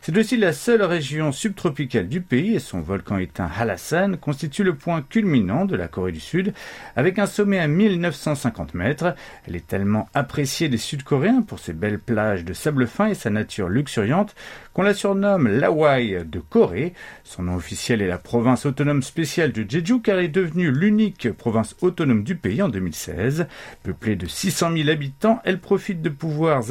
C'est 0.00 0.16
aussi 0.16 0.36
la 0.36 0.52
seule 0.52 0.82
région 0.82 1.32
subtropicale 1.32 2.08
du 2.08 2.20
pays 2.20 2.54
et 2.54 2.58
son 2.58 2.80
volcan 2.80 3.18
éteint 3.18 3.50
Hallasan 3.58 4.16
constitue 4.16 4.64
le 4.64 4.74
point 4.74 5.02
culminant 5.02 5.64
de 5.64 5.76
la 5.76 5.88
Corée 5.88 6.12
du 6.12 6.20
Sud, 6.20 6.54
avec 6.96 7.18
un 7.18 7.26
sommet 7.26 7.58
à 7.58 7.66
1950 7.66 8.74
mètres. 8.74 9.14
Elle 9.46 9.56
est 9.56 9.66
tellement 9.66 10.08
appréciée 10.14 10.68
des 10.68 10.78
Sud-Coréens 10.78 11.42
pour 11.42 11.58
ses 11.58 11.72
belles 11.72 11.98
plages 11.98 12.44
de 12.44 12.52
sable 12.52 12.86
fin 12.86 13.08
et 13.08 13.14
sa 13.14 13.30
nature 13.30 13.68
luxuriante 13.68 14.34
qu'on 14.72 14.82
la 14.82 14.94
surnomme 14.94 15.48
l'Hawaï 15.48 16.24
de 16.26 16.40
Corée. 16.40 16.94
Son 17.22 17.44
nom 17.44 17.54
officiel 17.54 18.02
est 18.02 18.08
la 18.08 18.18
province 18.18 18.66
autonome 18.66 19.02
spéciale 19.02 19.52
de 19.52 19.64
Jeju 19.68 20.00
car 20.00 20.18
elle 20.18 20.24
est 20.24 20.28
devenue 20.28 20.72
l'unique 20.72 21.30
province 21.32 21.76
autonome 21.80 22.24
du 22.24 22.34
pays 22.34 22.60
en 22.60 22.68
2016. 22.68 23.46
Peuplée 23.84 24.16
de 24.16 24.26
600 24.26 24.72
000 24.76 24.88
habitants, 24.88 25.40
elle 25.44 25.60
profite 25.60 26.02
de 26.02 26.08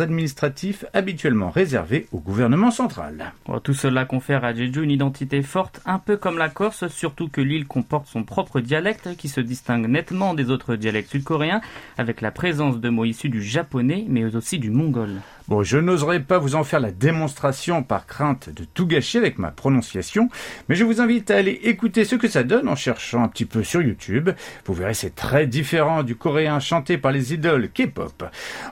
administratifs 0.02 0.86
habituellement 0.94 1.50
réservés 1.50 2.08
au 2.12 2.20
gouvernement 2.20 2.72
central. 2.72 3.34
Oh, 3.48 3.60
tout 3.60 3.74
cela 3.74 4.06
confère 4.06 4.44
à 4.44 4.54
Jeju 4.54 4.84
une 4.84 4.92
identité 4.92 5.42
forte, 5.42 5.82
un 5.86 6.00
peu 6.00 6.18
comme 6.18 6.38
la 6.38 6.50
Corse, 6.50 6.88
surtout 6.88 7.28
que 7.28 7.42
l'île 7.42 7.68
comporte 7.68 8.08
son 8.08 8.24
propre 8.24 8.60
dialecte 8.60 9.16
qui 9.18 9.30
se 9.30 9.42
distingue 9.42 9.88
nettement 9.88 10.34
des 10.34 10.50
autres 10.50 10.76
dialectes 10.76 11.12
sud-coréens, 11.12 11.62
avec 11.98 12.22
la 12.22 12.32
présence 12.32 12.80
de 12.80 12.90
mots 12.90 13.06
issus 13.06 13.30
du 13.30 13.42
japonais 13.42 14.06
mais 14.08 14.36
aussi 14.36 14.60
du 14.60 14.70
mongol. 14.70 15.22
Je 15.62 15.78
n'oserais 15.78 16.22
pas 16.22 16.40
vous 16.40 16.56
en 16.56 16.64
faire 16.64 16.80
la 16.80 16.92
démonstration 16.92 17.84
par 17.84 18.08
crainte 18.08 18.50
de 18.50 18.64
tout 18.64 18.88
gâcher 18.88 19.20
avec 19.20 19.38
ma 19.38 19.52
prononciation, 19.52 20.30
mais 20.68 20.76
je 20.76 20.84
vous 20.84 21.02
invite 21.02 21.30
à 21.30 21.38
aller 21.38 21.60
écouter 21.64 22.06
ce 22.06 22.16
que 22.16 22.28
ça 22.28 22.44
donne 22.44 22.68
en 22.68 22.76
cherchant 22.76 23.24
un 23.24 23.28
petit 23.28 23.46
peu 23.46 23.64
sur 23.64 23.82
YouTube. 23.82 24.32
Vous 24.66 24.74
verrez, 24.74 24.94
c'est 24.94 25.14
très 25.14 25.46
différent 25.46 26.02
du 26.02 26.16
coréen 26.16 26.60
chanté 26.60 26.98
par 26.98 27.12
les 27.12 27.34
idoles 27.34 27.70
K-pop. 27.70 28.24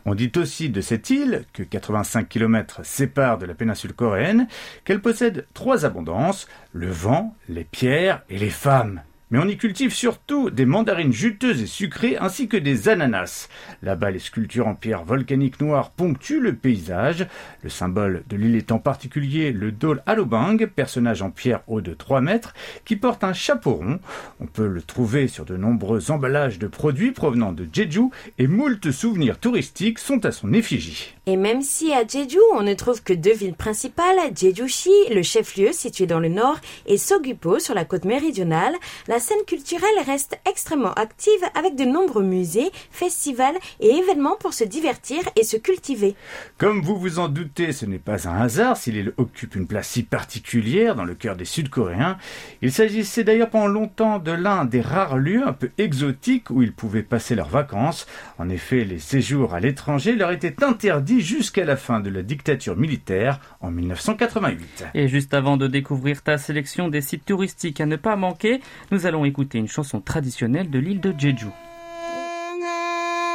On 0.06 0.15
dit 0.15 0.32
aussi 0.38 0.70
de 0.70 0.82
cette 0.82 1.10
île, 1.10 1.46
que 1.54 1.63
85 1.63 2.28
km 2.28 2.80
séparent 2.84 3.38
de 3.38 3.46
la 3.46 3.54
péninsule 3.54 3.94
coréenne, 3.94 4.48
qu'elle 4.86 5.02
possède 5.02 5.46
trois 5.54 5.86
abondances, 5.86 6.48
le 6.74 6.89
vent, 6.89 7.36
les 7.50 7.65
pierres 7.65 8.24
et 8.30 8.39
les 8.39 8.50
femmes. 8.50 9.02
Mais 9.32 9.39
on 9.39 9.48
y 9.48 9.56
cultive 9.56 9.94
surtout 9.94 10.50
des 10.50 10.65
mandarines 10.65 11.13
juteuses 11.13 11.62
et 11.62 11.65
sucrées 11.65 12.17
ainsi 12.17 12.50
que 12.50 12.58
des 12.58 12.89
ananas. 12.89 13.48
Là-bas, 13.82 14.12
les 14.12 14.20
sculptures 14.20 14.67
en 14.67 14.76
pierre 14.76 15.06
volcanique 15.06 15.62
noire 15.62 15.91
ponctuent 15.91 16.41
le 16.41 16.54
paysage. 16.54 17.26
Le 17.63 17.70
symbole 17.70 18.24
de 18.28 18.36
l'île 18.36 18.58
est 18.58 18.74
en 18.74 18.80
particulier 18.80 19.54
le 19.54 19.72
Dol 19.72 20.04
Alobang, 20.06 20.67
personnage 20.67 21.22
en 21.22 21.32
pierre 21.32 21.62
haut 21.67 21.80
de 21.80 21.94
3 21.94 22.20
mètres, 22.20 22.54
qui 22.84 22.98
porte 22.98 23.24
un 23.24 23.32
chapeau 23.32 23.76
rond. 23.76 24.00
On 24.41 24.48
peut 24.48 24.67
le 24.67 24.82
trouver 24.82 25.30
sur 25.30 25.46
de 25.46 25.56
nombreux 25.56 26.12
emballages 26.12 26.60
de 26.60 26.67
produits 26.67 27.12
provenant 27.12 27.54
de 27.54 27.65
Jeju 27.72 28.10
et 28.38 28.48
moult 28.48 28.91
souvenirs 28.91 29.39
touristiques 29.39 30.00
sont 30.00 30.26
à 30.26 30.34
son 30.34 30.52
effigie. 30.52 31.15
Et 31.26 31.38
même 31.38 31.62
si 31.62 31.94
à 31.94 32.06
Jeju, 32.06 32.39
on 32.54 32.63
ne 32.63 32.74
trouve 32.74 33.02
que 33.02 33.13
deux 33.13 33.34
villes 33.34 33.54
principales, 33.54 34.17
Jeju-shi, 34.36 34.91
le 35.10 35.24
chef-lieu 35.24 35.72
situé 35.72 36.06
dans 36.06 36.20
le 36.20 36.28
nord, 36.28 36.60
et 36.86 36.98
Sogupo 36.98 37.60
sur 37.60 37.76
la 37.76 37.86
côte 37.86 38.04
méridionale, 38.04 38.74
la 39.08 39.21
scène 39.22 39.44
culturelle 39.48 39.90
reste 40.06 40.38
extrêmement 40.50 40.94
active 40.94 41.42
avec 41.56 41.76
de 41.76 41.86
nombreux 41.86 42.24
musées, 42.24 42.72
festivals 42.92 43.56
et 43.80 43.88
événements 43.88 44.36
pour 44.38 44.54
se 44.54 44.64
divertir 44.64 45.20
et 45.36 45.44
se 45.44 45.58
cultiver. 45.58 46.16
Comme 46.58 46.82
vous 46.82 46.98
vous 46.98 47.20
en 47.20 47.30
doutez, 47.30 47.72
ce 47.72 47.86
n'est 47.86 48.00
pas 48.00 48.28
un 48.28 48.42
hasard 48.42 48.76
si 48.76 48.92
l'île 48.92 49.14
occupe 49.18 49.56
une 49.56 49.68
place 49.68 49.88
si 49.88 50.04
particulière 50.04 50.96
dans 50.96 51.06
le 51.06 51.16
cœur 51.16 51.36
des 51.36 51.46
Sud-Coréens. 51.46 52.18
Il 52.62 52.72
s'agissait 52.72 53.24
d'ailleurs 53.24 53.50
pendant 53.50 53.68
longtemps 53.68 54.20
de 54.20 54.32
l'un 54.32 54.66
des 54.66 54.82
rares 54.82 55.18
lieux 55.18 55.48
un 55.48 55.54
peu 55.54 55.72
exotiques 55.78 56.50
où 56.50 56.62
ils 56.62 56.74
pouvaient 56.74 57.04
passer 57.04 57.36
leurs 57.36 57.50
vacances. 57.50 58.08
En 58.38 58.50
effet, 58.50 58.84
les 58.84 59.00
séjours 59.00 59.54
à 59.54 59.60
l'étranger 59.60 60.16
leur 60.16 60.32
étaient 60.32 60.64
interdits 60.64 61.22
jusqu'à 61.22 61.66
la 61.66 61.78
fin 61.78 62.00
de 62.00 62.10
la 62.10 62.24
dictature 62.24 62.76
militaire 62.76 63.40
en 63.62 63.72
1988. 63.72 64.86
Et 64.94 65.08
juste 65.08 65.34
avant 65.34 65.58
de 65.58 65.68
découvrir 65.68 66.24
ta 66.24 66.38
sélection 66.38 66.90
des 66.90 67.02
sites 67.02 67.26
touristiques 67.26 67.82
à 67.82 67.86
ne 67.86 67.96
pas 67.96 68.16
manquer, 68.16 68.62
nous 68.92 69.06
allons 69.11 69.25
écouter 69.25 69.59
une 69.59 69.69
chanson 69.69 70.01
traditionnelle 70.01 70.71
de 70.71 70.79
l'île 70.79 71.01
de 71.01 71.12
Jeju. 71.16 71.51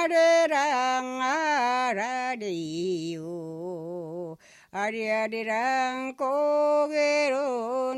아리랑 0.04 1.22
아라리요 1.92 3.22
아리아리랑 4.72 6.16
고개로 6.18 7.94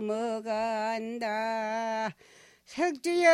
넘어간다 0.00 1.28
석주야 2.64 3.28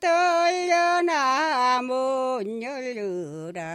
떨려나 0.00 1.82
문 1.82 2.62
열려라 2.62 3.68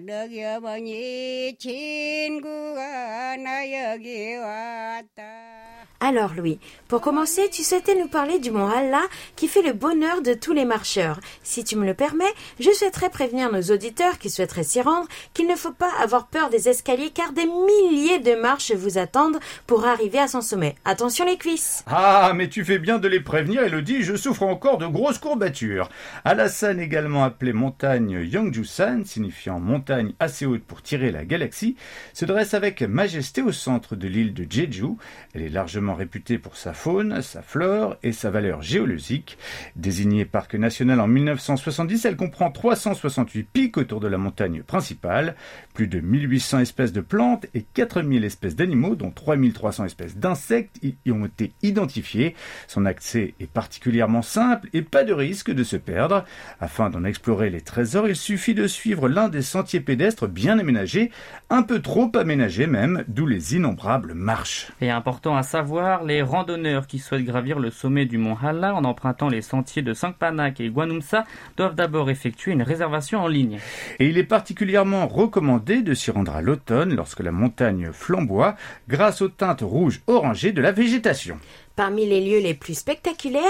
너기 0.00 0.42
어머니 0.44 1.56
친구가 1.58 3.36
나 3.36 3.70
여기 3.92 4.34
왔다 4.36 5.61
Alors 6.05 6.33
Louis, 6.35 6.59
pour 6.89 6.99
commencer, 6.99 7.49
tu 7.49 7.63
souhaitais 7.63 7.95
nous 7.95 8.09
parler 8.09 8.37
du 8.37 8.51
mont 8.51 8.67
Allah 8.67 9.03
qui 9.37 9.47
fait 9.47 9.61
le 9.61 9.71
bonheur 9.71 10.21
de 10.21 10.33
tous 10.33 10.51
les 10.51 10.65
marcheurs. 10.65 11.21
Si 11.43 11.63
tu 11.63 11.77
me 11.77 11.85
le 11.85 11.93
permets, 11.93 12.25
je 12.59 12.69
souhaiterais 12.71 13.09
prévenir 13.09 13.49
nos 13.49 13.61
auditeurs 13.73 14.17
qui 14.17 14.29
souhaiteraient 14.29 14.65
s'y 14.65 14.81
rendre 14.81 15.07
qu'il 15.33 15.47
ne 15.47 15.55
faut 15.55 15.71
pas 15.71 15.91
avoir 16.01 16.27
peur 16.27 16.49
des 16.49 16.67
escaliers 16.67 17.11
car 17.11 17.31
des 17.31 17.45
milliers 17.45 18.19
de 18.19 18.35
marches 18.35 18.73
vous 18.73 18.97
attendent 18.97 19.39
pour 19.65 19.85
arriver 19.85 20.19
à 20.19 20.27
son 20.27 20.41
sommet. 20.41 20.75
Attention 20.83 21.23
les 21.25 21.37
cuisses 21.37 21.85
Ah, 21.87 22.33
mais 22.35 22.49
tu 22.49 22.65
fais 22.65 22.79
bien 22.79 22.99
de 22.99 23.07
les 23.07 23.21
prévenir, 23.21 23.63
Elodie, 23.63 24.03
je 24.03 24.17
souffre 24.17 24.43
encore 24.43 24.79
de 24.79 24.87
grosses 24.87 25.19
courbatures. 25.19 25.87
Alassane, 26.25 26.81
également 26.81 27.23
appelée 27.23 27.53
montagne 27.53 28.27
Yangjusan, 28.29 29.05
signifiant 29.05 29.61
montagne 29.61 30.11
assez 30.19 30.45
haute 30.45 30.65
pour 30.65 30.81
tirer 30.81 31.11
la 31.11 31.23
galaxie, 31.23 31.77
se 32.11 32.25
dresse 32.25 32.53
avec 32.53 32.81
majesté 32.81 33.41
au 33.41 33.53
centre 33.53 33.95
de 33.95 34.09
l'île 34.09 34.33
de 34.33 34.45
Jeju. 34.49 34.97
Elle 35.33 35.43
est 35.43 35.49
largement 35.49 35.92
réputée 35.95 36.37
pour 36.37 36.55
sa 36.55 36.73
faune, 36.73 37.21
sa 37.21 37.41
flore 37.41 37.97
et 38.03 38.11
sa 38.11 38.29
valeur 38.29 38.61
géologique. 38.61 39.37
Désignée 39.75 40.25
parc 40.25 40.55
national 40.55 40.99
en 40.99 41.07
1970, 41.07 42.05
elle 42.05 42.15
comprend 42.15 42.51
368 42.51 43.43
pics 43.43 43.77
autour 43.77 43.99
de 43.99 44.07
la 44.07 44.17
montagne 44.17 44.63
principale, 44.63 45.35
plus 45.73 45.87
de 45.87 45.99
1800 45.99 46.59
espèces 46.59 46.93
de 46.93 47.01
plantes 47.01 47.45
et 47.53 47.63
4000 47.73 48.23
espèces 48.23 48.55
d'animaux, 48.55 48.95
dont 48.95 49.11
3300 49.11 49.85
espèces 49.85 50.17
d'insectes 50.17 50.79
y 50.83 51.11
ont 51.11 51.25
été 51.25 51.51
identifiées. 51.61 52.35
Son 52.67 52.85
accès 52.85 53.33
est 53.39 53.51
particulièrement 53.51 54.21
simple 54.21 54.69
et 54.73 54.81
pas 54.81 55.03
de 55.03 55.13
risque 55.13 55.51
de 55.51 55.63
se 55.63 55.77
perdre. 55.77 56.25
Afin 56.59 56.89
d'en 56.89 57.03
explorer 57.03 57.49
les 57.49 57.61
trésors, 57.61 58.07
il 58.07 58.15
suffit 58.15 58.53
de 58.53 58.67
suivre 58.67 59.07
l'un 59.09 59.29
des 59.29 59.41
sentiers 59.41 59.79
pédestres 59.79 60.27
bien 60.27 60.59
aménagés, 60.59 61.11
un 61.49 61.63
peu 61.63 61.81
trop 61.81 62.11
aménagés 62.15 62.67
même, 62.67 63.03
d'où 63.07 63.25
les 63.25 63.55
innombrables 63.55 64.13
marches. 64.13 64.71
Et 64.81 64.89
important 64.89 65.35
à 65.35 65.43
savoir, 65.43 65.82
les 66.05 66.21
randonneurs 66.21 66.87
qui 66.87 66.99
souhaitent 66.99 67.25
gravir 67.25 67.59
le 67.59 67.69
sommet 67.69 68.05
du 68.05 68.17
mont 68.17 68.37
Halla 68.41 68.73
en 68.73 68.83
empruntant 68.83 69.29
les 69.29 69.41
sentiers 69.41 69.81
de 69.81 69.93
Sangpanak 69.93 70.59
et 70.59 70.69
Guanumsa 70.69 71.25
doivent 71.57 71.75
d'abord 71.75 72.09
effectuer 72.09 72.51
une 72.51 72.61
réservation 72.61 73.19
en 73.19 73.27
ligne. 73.27 73.59
Et 73.99 74.07
il 74.07 74.17
est 74.17 74.23
particulièrement 74.23 75.07
recommandé 75.07 75.81
de 75.81 75.93
s'y 75.93 76.11
rendre 76.11 76.35
à 76.35 76.41
l'automne 76.41 76.95
lorsque 76.95 77.19
la 77.19 77.31
montagne 77.31 77.89
flamboie 77.91 78.55
grâce 78.87 79.21
aux 79.21 79.27
teintes 79.27 79.61
rouges 79.61 80.01
orangées 80.07 80.51
de 80.53 80.61
la 80.61 80.71
végétation. 80.71 81.37
Parmi 81.75 82.05
les 82.05 82.21
lieux 82.21 82.39
les 82.39 82.53
plus 82.53 82.75
spectaculaires, 82.75 83.41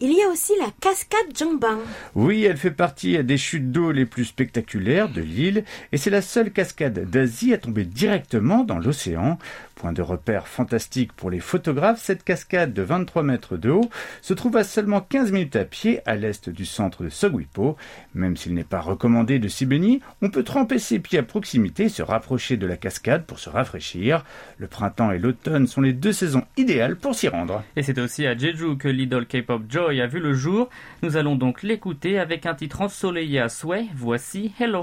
il 0.00 0.12
y 0.12 0.22
a 0.22 0.28
aussi 0.28 0.52
la 0.60 0.70
cascade 0.80 1.36
Jongbang. 1.36 1.80
Oui, 2.14 2.44
elle 2.44 2.56
fait 2.56 2.70
partie 2.70 3.22
des 3.24 3.36
chutes 3.36 3.72
d'eau 3.72 3.90
les 3.90 4.06
plus 4.06 4.24
spectaculaires 4.24 5.08
de 5.08 5.20
l'île 5.20 5.64
et 5.90 5.96
c'est 5.96 6.10
la 6.10 6.22
seule 6.22 6.52
cascade 6.52 7.10
d'Asie 7.10 7.52
à 7.52 7.58
tomber 7.58 7.84
directement 7.84 8.62
dans 8.62 8.78
l'océan. 8.78 9.36
Point 9.74 9.92
de 9.92 10.02
repère 10.02 10.46
fantastique 10.46 11.12
pour 11.12 11.28
les 11.28 11.40
photographes, 11.40 12.00
cette 12.00 12.22
cascade 12.22 12.72
de 12.72 12.82
23 12.82 13.24
mètres 13.24 13.56
de 13.56 13.70
haut 13.70 13.90
se 14.20 14.32
trouve 14.32 14.56
à 14.56 14.62
seulement 14.62 15.00
15 15.00 15.32
minutes 15.32 15.56
à 15.56 15.64
pied 15.64 16.00
à 16.06 16.14
l'est 16.14 16.48
du 16.48 16.64
centre 16.64 17.02
de 17.02 17.08
Sogwipo. 17.08 17.76
Même 18.14 18.36
s'il 18.36 18.54
n'est 18.54 18.62
pas 18.62 18.80
recommandé 18.80 19.40
de 19.40 19.48
s'y 19.48 19.66
baigner, 19.66 20.00
on 20.20 20.30
peut 20.30 20.44
tremper 20.44 20.78
ses 20.78 21.00
pieds 21.00 21.18
à 21.18 21.24
proximité 21.24 21.84
et 21.84 21.88
se 21.88 22.02
rapprocher 22.02 22.56
de 22.56 22.66
la 22.66 22.76
cascade 22.76 23.24
pour 23.24 23.40
se 23.40 23.50
rafraîchir. 23.50 24.24
Le 24.58 24.68
printemps 24.68 25.10
et 25.10 25.18
l'automne 25.18 25.66
sont 25.66 25.80
les 25.80 25.92
deux 25.92 26.12
saisons 26.12 26.44
idéales 26.56 26.94
pour 26.94 27.16
s'y 27.16 27.26
rendre. 27.26 27.64
Et 27.76 27.82
c'est 27.82 27.98
aussi 27.98 28.26
à 28.26 28.36
Jeju 28.36 28.76
que 28.76 28.88
l'idole 28.88 29.26
K-pop 29.26 29.62
Joy 29.68 30.00
a 30.00 30.06
vu 30.06 30.20
le 30.20 30.34
jour. 30.34 30.68
Nous 31.02 31.16
allons 31.16 31.36
donc 31.36 31.62
l'écouter 31.62 32.18
avec 32.18 32.46
un 32.46 32.54
titre 32.54 32.82
ensoleillé 32.82 33.40
à 33.40 33.48
souhait. 33.48 33.86
Voici 33.94 34.52
Hello. 34.58 34.82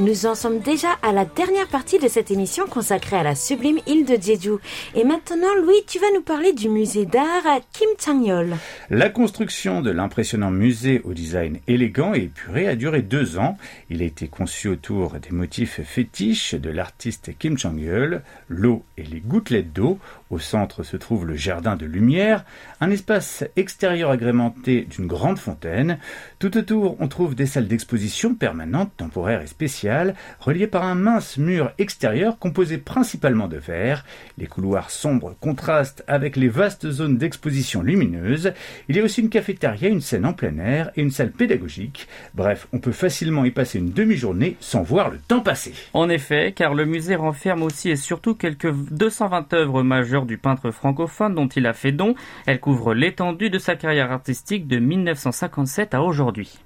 Nous 0.00 0.26
en 0.26 0.36
sommes 0.36 0.60
déjà 0.60 0.92
à 1.02 1.10
la 1.10 1.24
dernière 1.24 1.66
partie 1.66 1.98
de 1.98 2.06
cette 2.06 2.30
émission 2.30 2.68
consacrée 2.68 3.16
à 3.16 3.24
la 3.24 3.34
sublime 3.34 3.80
île 3.88 4.04
de 4.04 4.14
Jeju. 4.14 4.58
Et 4.94 5.02
maintenant, 5.02 5.52
Louis, 5.60 5.82
tu 5.88 5.98
vas 5.98 6.06
nous 6.14 6.20
parler 6.20 6.52
du 6.52 6.68
musée 6.68 7.04
d'art 7.04 7.44
à 7.44 7.58
Kim 7.72 7.88
Chang-yol. 7.98 8.54
La 8.90 9.08
construction 9.10 9.82
de 9.82 9.90
l'impressionnant 9.90 10.52
musée 10.52 11.00
au 11.02 11.14
design 11.14 11.58
élégant 11.66 12.14
et 12.14 12.24
épuré 12.24 12.68
a 12.68 12.76
duré 12.76 13.02
deux 13.02 13.38
ans. 13.38 13.58
Il 13.90 14.00
a 14.00 14.04
été 14.04 14.28
conçu 14.28 14.68
autour 14.68 15.14
des 15.14 15.32
motifs 15.32 15.82
fétiches 15.82 16.54
de 16.54 16.70
l'artiste 16.70 17.36
Kim 17.36 17.58
Chang-yeol, 17.58 18.22
l'eau 18.48 18.84
et 18.98 19.02
les 19.02 19.18
gouttelettes 19.18 19.72
d'eau, 19.72 19.98
Au 20.30 20.38
centre 20.38 20.82
se 20.82 20.98
trouve 20.98 21.26
le 21.26 21.36
jardin 21.36 21.74
de 21.76 21.86
lumière, 21.86 22.44
un 22.82 22.90
espace 22.90 23.44
extérieur 23.56 24.10
agrémenté 24.10 24.82
d'une 24.82 25.06
grande 25.06 25.38
fontaine. 25.38 25.98
Tout 26.38 26.58
autour, 26.58 26.96
on 27.00 27.08
trouve 27.08 27.34
des 27.34 27.46
salles 27.46 27.66
d'exposition 27.66 28.34
permanentes, 28.34 28.92
temporaires 28.96 29.40
et 29.40 29.46
spéciales, 29.46 30.14
reliées 30.38 30.66
par 30.66 30.84
un 30.84 30.94
mince 30.94 31.38
mur 31.38 31.72
extérieur 31.78 32.38
composé 32.38 32.76
principalement 32.76 33.48
de 33.48 33.56
verre. 33.56 34.04
Les 34.36 34.46
couloirs 34.46 34.90
sombres 34.90 35.34
contrastent 35.40 36.04
avec 36.06 36.36
les 36.36 36.48
vastes 36.48 36.90
zones 36.90 37.16
d'exposition 37.16 37.80
lumineuses. 37.80 38.52
Il 38.88 38.96
y 38.96 39.00
a 39.00 39.04
aussi 39.04 39.22
une 39.22 39.30
cafétéria, 39.30 39.88
une 39.88 40.02
scène 40.02 40.26
en 40.26 40.34
plein 40.34 40.58
air 40.58 40.90
et 40.94 41.00
une 41.00 41.10
salle 41.10 41.30
pédagogique. 41.30 42.06
Bref, 42.34 42.68
on 42.74 42.80
peut 42.80 42.92
facilement 42.92 43.46
y 43.46 43.50
passer 43.50 43.78
une 43.78 43.92
demi-journée 43.92 44.56
sans 44.60 44.82
voir 44.82 45.08
le 45.08 45.18
temps 45.18 45.40
passer. 45.40 45.72
En 45.94 46.10
effet, 46.10 46.52
car 46.54 46.74
le 46.74 46.84
musée 46.84 47.16
renferme 47.16 47.62
aussi 47.62 47.88
et 47.88 47.96
surtout 47.96 48.34
quelques 48.34 48.72
220 48.72 49.54
œuvres 49.54 49.82
majeures 49.82 50.17
du 50.25 50.37
peintre 50.37 50.71
francophone 50.71 51.35
dont 51.35 51.47
il 51.47 51.67
a 51.67 51.73
fait 51.73 51.91
don. 51.91 52.15
Elle 52.45 52.59
couvre 52.59 52.93
l'étendue 52.93 53.49
de 53.49 53.57
sa 53.59 53.75
carrière 53.75 54.11
artistique 54.11 54.67
de 54.67 54.79
1957 54.79 55.93
à 55.93 56.01
aujourd'hui. 56.01 56.59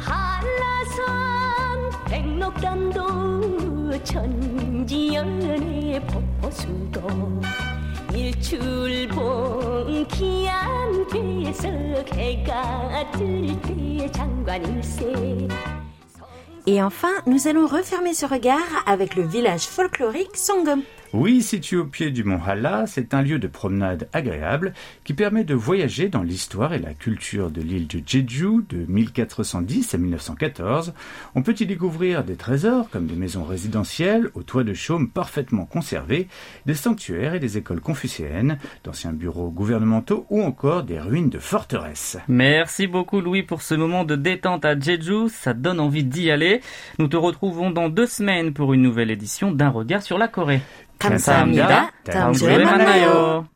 한라산 0.00 1.04
백록담도 2.08 4.02
천지연의 4.04 6.00
포수도 6.40 7.00
일출봉 8.14 10.06
기한 10.08 11.06
배석 11.08 12.12
해가 12.14 13.10
뜰 13.12 13.60
때 13.62 14.10
장관일세 14.12 15.48
Et 16.71 16.83
enfin, 16.83 17.09
nous 17.25 17.47
allons 17.47 17.65
refermer 17.65 18.13
ce 18.13 18.27
regard 18.27 18.83
avec 18.85 19.15
le 19.15 19.23
village 19.23 19.63
folklorique 19.63 20.37
Songom. 20.37 20.83
Oui, 21.11 21.41
situé 21.41 21.77
au 21.77 21.85
pied 21.85 22.11
du 22.11 22.23
mont 22.23 22.39
Hala, 22.45 22.85
c'est 22.85 23.15
un 23.15 23.23
lieu 23.23 23.39
de 23.39 23.47
promenade 23.47 24.07
agréable 24.13 24.73
qui 25.03 25.15
permet 25.15 25.43
de 25.43 25.55
voyager 25.55 26.07
dans 26.07 26.21
l'histoire 26.21 26.71
et 26.71 26.77
la 26.77 26.93
culture 26.93 27.49
de 27.49 27.61
l'île 27.61 27.87
de 27.87 27.99
Jeju 28.05 28.63
de 28.69 28.85
1410 28.87 29.95
à 29.95 29.97
1914. 29.97 30.93
On 31.33 31.41
peut 31.41 31.55
y 31.59 31.65
découvrir 31.65 32.23
des 32.23 32.35
trésors 32.35 32.91
comme 32.91 33.07
des 33.07 33.15
maisons 33.15 33.43
résidentielles 33.43 34.29
aux 34.35 34.43
toits 34.43 34.63
de 34.63 34.75
chaume 34.75 35.09
parfaitement 35.09 35.65
conservés, 35.65 36.27
des 36.67 36.75
sanctuaires 36.75 37.33
et 37.33 37.39
des 37.39 37.57
écoles 37.57 37.81
confucéennes, 37.81 38.59
d'anciens 38.83 39.13
bureaux 39.13 39.49
gouvernementaux 39.49 40.27
ou 40.29 40.43
encore 40.43 40.83
des 40.83 40.99
ruines 40.99 41.31
de 41.31 41.39
forteresses. 41.39 42.17
Merci 42.27 42.85
beaucoup 42.85 43.19
Louis 43.19 43.41
pour 43.41 43.63
ce 43.63 43.73
moment 43.73 44.03
de 44.03 44.15
détente 44.15 44.63
à 44.63 44.79
Jeju, 44.79 45.29
ça 45.29 45.55
donne 45.55 45.79
envie 45.79 46.03
d'y 46.03 46.29
aller. 46.29 46.61
Nous 46.99 47.07
te 47.07 47.17
retrouvons 47.17 47.71
dans 47.71 47.89
deux 47.89 48.05
semaines 48.05 48.53
pour 48.53 48.73
une 48.73 48.83
nouvelle 48.83 49.09
édition 49.09 49.51
d'un 49.51 49.69
regard 49.69 50.03
sur 50.03 50.19
la 50.19 50.27
Corée. 50.27 50.61
감사합니다. 50.99 51.91
다음 52.03 52.33
주에 52.33 52.57
만나요. 52.63 53.47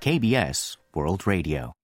KBS 0.00 0.78
World 0.94 1.24
Radio 1.26 1.77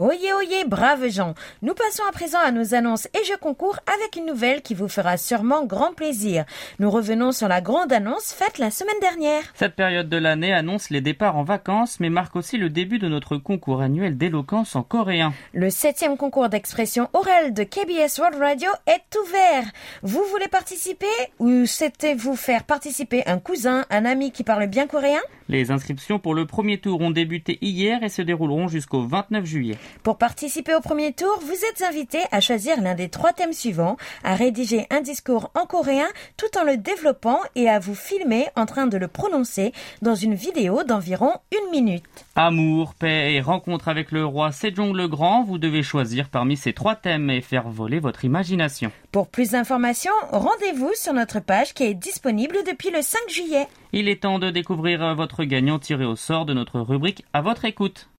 Oyez, 0.00 0.32
oyez, 0.32 0.64
braves 0.64 1.08
gens. 1.08 1.34
Nous 1.60 1.74
passons 1.74 2.04
à 2.08 2.12
présent 2.12 2.38
à 2.38 2.52
nos 2.52 2.72
annonces 2.72 3.08
et 3.20 3.24
jeux 3.24 3.36
concours 3.36 3.80
avec 3.92 4.14
une 4.14 4.26
nouvelle 4.26 4.62
qui 4.62 4.74
vous 4.74 4.86
fera 4.86 5.16
sûrement 5.16 5.64
grand 5.64 5.92
plaisir. 5.92 6.44
Nous 6.78 6.88
revenons 6.88 7.32
sur 7.32 7.48
la 7.48 7.60
grande 7.60 7.92
annonce 7.92 8.32
faite 8.32 8.58
la 8.58 8.70
semaine 8.70 9.00
dernière. 9.00 9.42
Cette 9.54 9.74
période 9.74 10.08
de 10.08 10.16
l'année 10.16 10.52
annonce 10.52 10.90
les 10.90 11.00
départs 11.00 11.36
en 11.36 11.42
vacances, 11.42 11.98
mais 11.98 12.10
marque 12.10 12.36
aussi 12.36 12.58
le 12.58 12.70
début 12.70 13.00
de 13.00 13.08
notre 13.08 13.38
concours 13.38 13.80
annuel 13.80 14.16
d'éloquence 14.16 14.76
en 14.76 14.84
coréen. 14.84 15.32
Le 15.52 15.68
septième 15.68 16.16
concours 16.16 16.48
d'expression 16.48 17.08
orale 17.12 17.52
de 17.52 17.64
KBS 17.64 18.20
World 18.20 18.38
Radio 18.38 18.70
est 18.86 19.18
ouvert. 19.20 19.64
Vous 20.04 20.22
voulez 20.30 20.46
participer 20.46 21.06
ou 21.40 21.66
c'était 21.66 22.14
vous 22.14 22.36
faire 22.36 22.62
participer 22.62 23.24
un 23.26 23.40
cousin, 23.40 23.84
un 23.90 24.04
ami 24.04 24.30
qui 24.30 24.44
parle 24.44 24.68
bien 24.68 24.86
coréen? 24.86 25.18
Les 25.50 25.70
inscriptions 25.70 26.18
pour 26.18 26.34
le 26.34 26.44
premier 26.44 26.78
tour 26.78 27.00
ont 27.00 27.10
débuté 27.10 27.58
hier 27.62 28.02
et 28.02 28.10
se 28.10 28.20
dérouleront 28.20 28.68
jusqu'au 28.68 29.00
29 29.00 29.46
juillet. 29.46 29.78
Pour 30.02 30.18
participer 30.18 30.74
au 30.74 30.80
premier 30.80 31.14
tour, 31.14 31.40
vous 31.40 31.64
êtes 31.70 31.82
invité 31.82 32.18
à 32.32 32.40
choisir 32.40 32.80
l'un 32.82 32.94
des 32.94 33.08
trois 33.08 33.32
thèmes 33.32 33.54
suivants, 33.54 33.96
à 34.24 34.34
rédiger 34.34 34.86
un 34.90 35.00
discours 35.00 35.50
en 35.54 35.64
coréen 35.64 36.08
tout 36.36 36.58
en 36.58 36.64
le 36.64 36.76
développant 36.76 37.38
et 37.54 37.68
à 37.68 37.78
vous 37.78 37.94
filmer 37.94 38.46
en 38.56 38.66
train 38.66 38.86
de 38.86 38.98
le 38.98 39.08
prononcer 39.08 39.72
dans 40.02 40.14
une 40.14 40.34
vidéo 40.34 40.82
d'environ 40.84 41.32
une 41.50 41.70
minute. 41.70 42.04
Amour, 42.36 42.92
paix 42.94 43.32
et 43.32 43.40
rencontre 43.40 43.88
avec 43.88 44.12
le 44.12 44.26
roi 44.26 44.52
Sejong 44.52 44.94
le 44.94 45.08
Grand, 45.08 45.44
vous 45.44 45.58
devez 45.58 45.82
choisir 45.82 46.28
parmi 46.28 46.58
ces 46.58 46.74
trois 46.74 46.94
thèmes 46.94 47.30
et 47.30 47.40
faire 47.40 47.68
voler 47.68 48.00
votre 48.00 48.26
imagination. 48.26 48.92
Pour 49.10 49.28
plus 49.28 49.52
d'informations, 49.52 50.12
rendez-vous 50.32 50.92
sur 50.94 51.14
notre 51.14 51.40
page 51.40 51.72
qui 51.72 51.84
est 51.84 51.94
disponible 51.94 52.56
depuis 52.66 52.90
le 52.90 53.00
5 53.00 53.18
juillet. 53.30 53.66
Il 53.92 54.06
est 54.06 54.22
temps 54.22 54.38
de 54.38 54.50
découvrir 54.50 55.14
votre 55.14 55.44
gagnant 55.44 55.78
tiré 55.78 56.04
au 56.04 56.14
sort 56.14 56.44
de 56.44 56.52
notre 56.52 56.80
rubrique 56.80 57.24
à 57.32 57.40
votre 57.40 57.64
écoute. 57.64 58.10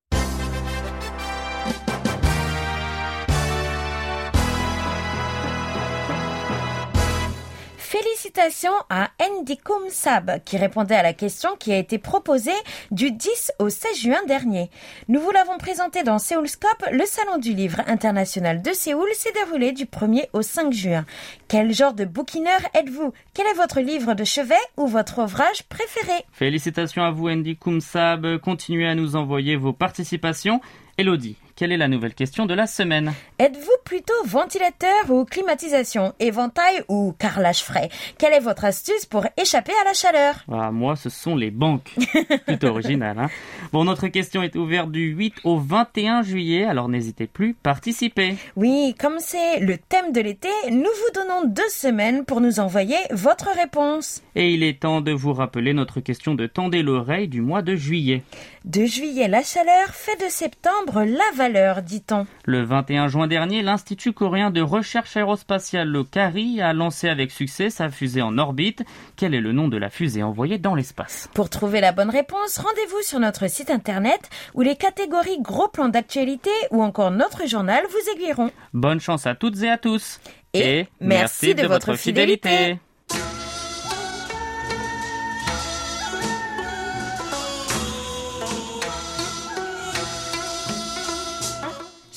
Félicitations 8.29 8.77
à 8.91 9.09
Andy 9.19 9.57
Sab 9.89 10.43
qui 10.43 10.57
répondait 10.57 10.95
à 10.95 11.01
la 11.01 11.13
question 11.13 11.55
qui 11.57 11.71
a 11.71 11.77
été 11.77 11.97
proposée 11.97 12.51
du 12.91 13.11
10 13.11 13.53
au 13.57 13.69
16 13.69 13.97
juin 13.97 14.23
dernier. 14.27 14.69
Nous 15.07 15.19
vous 15.19 15.31
l'avons 15.31 15.57
présenté 15.57 16.03
dans 16.03 16.19
Séoulscope, 16.19 16.85
le 16.91 17.05
salon 17.05 17.39
du 17.39 17.53
livre 17.53 17.81
international 17.87 18.61
de 18.61 18.71
Séoul 18.71 19.09
s'est 19.15 19.31
déroulé 19.31 19.71
du 19.71 19.85
1er 19.85 20.27
au 20.33 20.43
5 20.43 20.71
juin. 20.71 21.05
Quel 21.47 21.73
genre 21.73 21.93
de 21.93 22.05
bouquineur 22.05 22.59
êtes-vous? 22.75 23.13
Quel 23.33 23.47
est 23.47 23.55
votre 23.57 23.79
livre 23.79 24.13
de 24.13 24.23
chevet 24.23 24.53
ou 24.77 24.85
votre 24.85 25.23
ouvrage 25.23 25.63
préféré? 25.63 26.23
Félicitations 26.31 27.03
à 27.03 27.09
vous 27.09 27.29
Andy 27.29 27.57
Kumsab, 27.57 28.37
continuez 28.41 28.87
à 28.87 28.93
nous 28.93 29.15
envoyer 29.15 29.55
vos 29.55 29.73
participations. 29.73 30.61
Elodie, 30.99 31.37
quelle 31.59 31.73
est 31.73 31.77
la 31.77 31.89
nouvelle 31.89 32.13
question 32.13 32.45
de 32.45 32.53
la 32.53 32.67
semaine 32.67 33.11
Êtes-vous 33.37 33.83
plutôt 33.83 34.13
ventilateur 34.23 35.09
ou 35.09 35.25
climatisation, 35.25 36.13
éventail 36.21 36.83
ou 36.87 37.13
carrelage 37.19 37.63
frais? 37.63 37.89
Quelle 38.17 38.31
est 38.31 38.39
votre 38.39 38.63
astuce 38.63 39.05
pour 39.05 39.25
échapper 39.35 39.73
à 39.81 39.83
la 39.83 39.93
chaleur? 39.93 40.35
Ah, 40.49 40.71
moi, 40.71 40.95
ce 40.95 41.09
sont 41.09 41.35
les 41.35 41.51
banques. 41.51 41.93
Plutôt 42.47 42.67
original, 42.67 43.19
hein 43.19 43.27
Bon, 43.73 43.83
notre 43.83 44.07
question 44.07 44.41
est 44.41 44.55
ouverte 44.55 44.89
du 44.89 45.09
8 45.09 45.35
au 45.43 45.57
21 45.57 46.21
juillet, 46.21 46.63
alors 46.63 46.87
n'hésitez 46.87 47.27
plus, 47.27 47.55
participez. 47.55 48.37
Oui, 48.55 48.95
comme 48.97 49.19
c'est 49.19 49.59
le 49.59 49.77
thème 49.77 50.13
de 50.13 50.21
l'été, 50.21 50.47
nous 50.71 50.79
vous 50.79 51.13
donnons 51.13 51.45
deux 51.45 51.67
semaines 51.69 52.23
pour 52.23 52.39
nous 52.39 52.61
envoyer 52.61 52.95
votre 53.11 53.49
réponse. 53.53 54.23
Et 54.35 54.53
il 54.53 54.63
est 54.63 54.79
temps 54.79 55.01
de 55.01 55.11
vous 55.11 55.33
rappeler 55.33 55.73
notre 55.73 55.99
question 55.99 56.35
de 56.35 56.47
tendez 56.47 56.83
l'oreille 56.83 57.27
du 57.27 57.41
mois 57.41 57.61
de 57.61 57.75
juillet. 57.75 58.23
De 58.63 58.85
juillet 58.85 59.27
la 59.27 59.43
chaleur, 59.43 59.89
fait 59.89 60.15
de 60.23 60.29
septembre 60.29 61.03
la 61.03 61.35
valeur, 61.35 61.48
dit-on. 61.81 62.25
Le 62.45 62.63
21 62.63 63.07
juin 63.07 63.27
dernier, 63.27 63.61
l'Institut 63.61 64.13
coréen 64.13 64.49
de 64.51 64.61
recherche 64.61 65.15
aérospatiale, 65.17 65.87
le 65.87 66.03
CARI, 66.03 66.61
a 66.61 66.73
lancé 66.73 67.09
avec 67.09 67.31
succès 67.31 67.69
sa 67.69 67.89
fusée 67.89 68.21
en 68.21 68.37
orbite. 68.37 68.83
Quel 69.15 69.33
est 69.33 69.41
le 69.41 69.51
nom 69.51 69.67
de 69.67 69.77
la 69.77 69.89
fusée 69.89 70.23
envoyée 70.23 70.57
dans 70.57 70.75
l'espace? 70.75 71.29
Pour 71.33 71.49
trouver 71.49 71.81
la 71.81 71.91
bonne 71.91 72.09
réponse, 72.09 72.57
rendez-vous 72.57 73.01
sur 73.01 73.19
notre 73.19 73.49
site 73.49 73.69
internet 73.69 74.29
où 74.53 74.61
les 74.61 74.75
catégories 74.75 75.41
gros 75.41 75.67
plans 75.67 75.89
d'actualité 75.89 76.51
ou 76.71 76.81
encore 76.81 77.11
notre 77.11 77.47
journal 77.47 77.83
vous 77.89 78.11
aiguilleront. 78.11 78.51
Bonne 78.73 78.99
chance 78.99 79.27
à 79.27 79.35
toutes 79.35 79.61
et 79.63 79.69
à 79.69 79.77
tous. 79.77 80.19
Et 80.53 80.87
merci 80.99 81.55
de 81.55 81.67
votre 81.67 81.95
fidélité. 81.95 82.79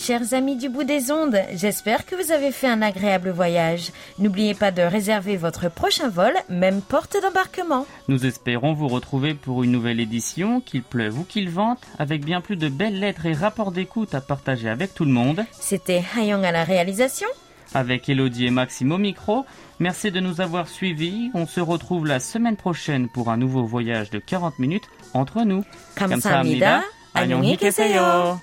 Chers 0.02 0.34
amis 0.36 0.56
du 0.56 0.70
bout 0.70 0.84
des 0.84 1.12
ondes, 1.12 1.40
j'espère 1.54 2.06
que 2.06 2.16
vous 2.16 2.32
avez 2.32 2.52
fait 2.52 2.68
un 2.68 2.84
agréable 2.84 3.32
voyage. 3.32 3.92
N'oubliez 4.20 4.54
pas 4.54 4.70
de 4.72 4.84
réserver 4.84 5.38
votre 5.38 5.70
prochain 5.70 6.08
vol, 6.08 6.34
même 6.50 6.82
porte 6.82 7.18
d'embarquement. 7.20 7.88
Nous 8.08 8.26
espérons 8.28 8.74
vous 8.74 8.88
retrouver 8.88 9.34
pour 9.34 9.64
une 9.64 9.72
nouvelle 9.72 10.00
édition, 10.00 10.62
qu'il 10.62 10.84
pleuve 10.84 11.20
ou 11.20 11.24
qu'il 11.24 11.50
vente, 11.50 11.80
avec 11.98 12.24
bien 12.24 12.42
plus 12.42 12.58
de 12.58 12.70
belles 12.70 13.00
lettres 13.00 13.26
et 13.26 13.34
rapports 13.34 13.72
d'écoute 13.72 14.14
à 14.14 14.22
partager 14.22 14.70
avec 14.70 14.94
tout 14.94 15.04
le 15.04 15.12
monde. 15.12 15.44
C'était 15.52 16.04
Hayong 16.16 16.46
à 16.46 16.52
la 16.52 16.64
réalisation. 16.64 17.28
Avec 17.74 18.08
Elodie 18.08 18.46
et 18.46 18.52
Maxime 18.52 18.92
au 18.92 18.98
micro, 19.00 19.46
merci 19.80 20.12
de 20.12 20.20
nous 20.20 20.42
avoir 20.42 20.70
suivis. 20.70 21.32
On 21.34 21.48
se 21.48 21.60
retrouve 21.60 22.06
la 22.06 22.20
semaine 22.20 22.56
prochaine 22.56 23.10
pour 23.10 23.30
un 23.30 23.38
nouveau 23.38 23.66
voyage 23.66 24.12
de 24.12 24.20
40 24.20 24.60
minutes 24.60 24.86
entre 25.14 25.44
nous. 25.44 25.64
감사합니다. 25.96 26.84
안녕히 27.14 27.58
계세요. 27.58 28.40